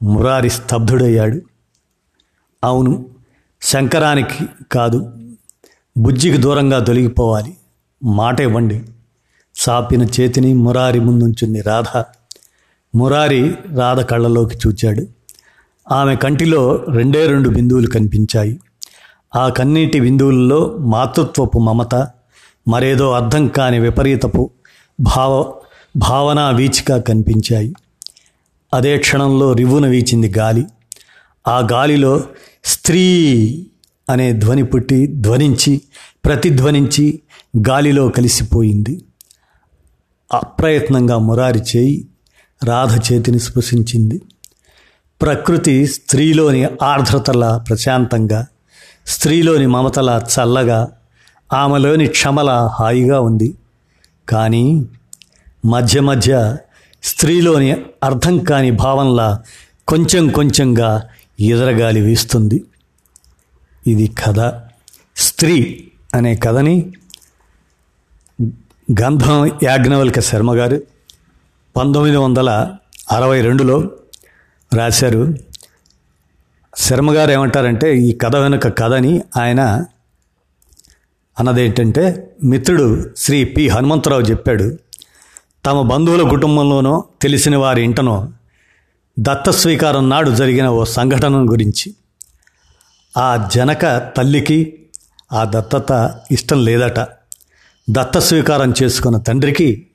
మురారి 0.03 0.49
స్తబ్దుడయ్యాడు 0.49 1.41
అవును 2.63 3.09
శంకరానికి 3.61 4.45
కాదు 4.71 5.13
బుజ్జికి 5.97 6.37
దూరంగా 6.37 6.79
తొలగిపోవాలి 6.79 7.57
మాట 8.03 8.39
ఇవ్వండి. 8.39 8.85
సాపిన 9.55 10.03
చేతిని 10.03 10.53
మురారి 10.53 10.99
ముందుంచుంది 10.99 11.61
రాధ. 11.61 12.03
మురారి 12.95 13.53
రాధ 13.75 14.01
కళ్ళలోకి 14.01 14.57
చూచాడు. 14.67 15.07
ఆమె 15.93 16.15
కంటిలో 16.15 16.85
రెండే 16.89 17.27
రెండు 17.27 17.49
బిందువులు 17.49 17.87
కనిపించాయి. 17.87 18.59
ఆ 19.35 19.49
కన్నీటి 19.49 19.99
బిందువుల్లో 19.99 20.77
మాతృత్వపు 20.79 21.59
మమత 21.59 22.07
మరేదో 22.67 23.11
అర్థం 23.11 23.47
కాని 23.47 23.79
విపరీతపు 23.79 24.51
భావ 24.99 25.53
భావనా 25.95 26.49
వీచిక 26.49 26.97
కనిపించాయి. 26.97 27.73
అదే 28.73 28.97
క్షణంలో 28.97 29.53
రివ్వున 29.53 29.87
వీచింది 29.87 30.33
గాలి. 30.37 30.65
ఆ 31.47 31.67
గాలిలో 31.71 32.23
స్త్రీ 32.65 33.67
అనే 34.09 34.33
ధ్వని 34.33 34.65
పుట్టి 34.65 35.07
ధ్వనించి 35.07 35.81
ప్రతిధ్వనించి 36.25 37.19
గాలిలో 37.69 38.09
కలిసిపోయింది. 38.09 39.05
అప్రయత్నంగా 40.33 41.17
మురారి 41.17 41.59
చేయి 41.59 42.07
రాధ 42.63 43.13
చేతిని 43.13 43.39
స్పృశించింది. 43.39 44.21
ప్రకృతి 45.21 45.87
స్త్రీలోని 45.87 46.67
ఆర్ద్రతలా 46.83 47.57
ప్రశాంతంగా 47.57 48.47
స్త్రీలోని 49.07 49.67
మమతల 49.67 50.23
చల్లగా 50.35 50.87
ఆమెలోని 51.53 52.07
క్షమల 52.07 52.69
హాయిగా 52.79 53.19
ఉంది. 53.19 53.53
కానీ 54.29 54.85
మధ్య 55.65 56.01
మధ్య 56.01 56.57
స్త్రీలోని 57.03 57.71
అర్థం 58.03 58.39
కాని 58.39 58.71
భావంలా 58.71 59.43
కొంచెం 59.87 60.29
కొంచెంగా 60.29 61.03
ఎదరగాలి 61.39 62.01
వీస్తుంది. 62.01 62.63
ఇది 63.87 64.07
కథ. 64.07 64.61
స్త్రీ 65.17 65.87
అనే 66.15 66.35
కథని 66.35 66.93
గంధం 69.01 69.51
యాజ్ఞవల్క 69.63 70.19
శర్మ 70.19 70.53
గారు 70.53 70.81
పంతొమ్మిది 71.77 72.17
వందల 72.17 72.75
అరవై 73.11 73.41
రెండులో 73.41 73.91
రాశారు 74.75 75.35
శర్మ 76.77 77.11
గారు 77.11 77.31
ఏమంటారంటే 77.31 77.97
ఈ 77.97 78.13
కథ 78.13 78.35
వెనుక 78.35 78.77
కథని 78.77 79.21
ఆయన 79.37 79.85
అన్నదేంటంటే 81.39 82.35
మిత్రుడు 82.43 83.09
శ్రీ 83.17 83.43
పి. 83.43 83.67
హనుమంతరావు 83.67 84.21
చెప్పాడు 84.21 84.77
తమ 85.65 85.81
బంధువుల 85.81 86.29
కుటుంబంలోనో 86.29 87.03
తెలిసిన 87.21 87.57
వారి 87.57 87.83
ఇంటనో 87.83 88.29
దత్త 89.19 89.49
స్వీకారం 89.49 90.09
నాడు 90.09 90.31
జరిగిన 90.31 90.69
ఓ 90.69 90.83
సంఘటన 90.83 91.35
గురించి. 91.35 91.95
ఆ 93.17 93.49
జనక 93.55 94.11
తల్లికి 94.17 94.79
ఆ 95.33 95.43
దత్తత 95.43 96.19
ఇష్టం 96.31 96.65
లేదట. 96.65 96.99
దత్త 97.89 98.19
స్వీకారం 98.19 98.73
చేసుకున్న 98.83 99.17
తండ్రికి 99.17 99.86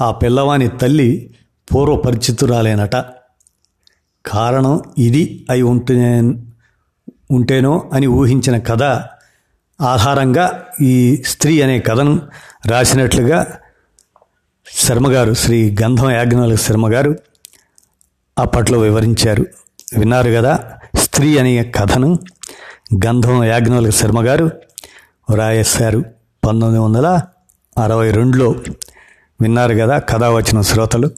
ఆ 0.00 0.10
పిల్లవాని 0.10 0.68
తల్లి 0.68 1.34
పూర్వపరిచితురాలేనట. 1.74 2.96
కారణం 4.26 4.82
ఇది 4.98 5.46
అయి 5.50 5.62
ఉంటే 5.62 6.20
ఉంటేనో 7.30 7.90
అని 7.92 8.06
ఊహించిన 8.06 8.58
కథ 8.58 8.82
ఆధారంగా 9.80 10.64
ఈ 10.80 11.22
స్త్రీ 11.26 11.60
అనే 11.62 11.80
కథను 11.80 12.22
రాసినట్లుగా 12.66 13.58
శర్మగారు 14.74 15.34
శ్రీ 15.34 15.76
గంధం 15.82 16.10
యాజ్ఞాల 16.10 16.54
శర్మగారు 16.54 17.16
అప్పట్లో 18.38 18.78
వివరించారు. 18.78 19.46
విన్నారు 19.98 20.30
కదా 20.30 20.72
స్త్రీ 20.94 21.38
అనే 21.38 21.72
కథను 21.76 22.18
గంధం 23.06 23.44
యాజ్ఞాల 23.44 23.90
శర్మగారు 23.90 24.50
రాయేశారు 25.34 25.98
పంతొమ్మిది 26.46 26.78
వందల 26.78 27.22
అరవై 27.82 28.10
రెండులో. 28.10 28.54
విన్నారు 29.40 29.74
కదా 29.74 29.98
కథ 29.98 30.24
వచ్చిన 30.24 30.60
శ్రోతలు. 30.60 31.10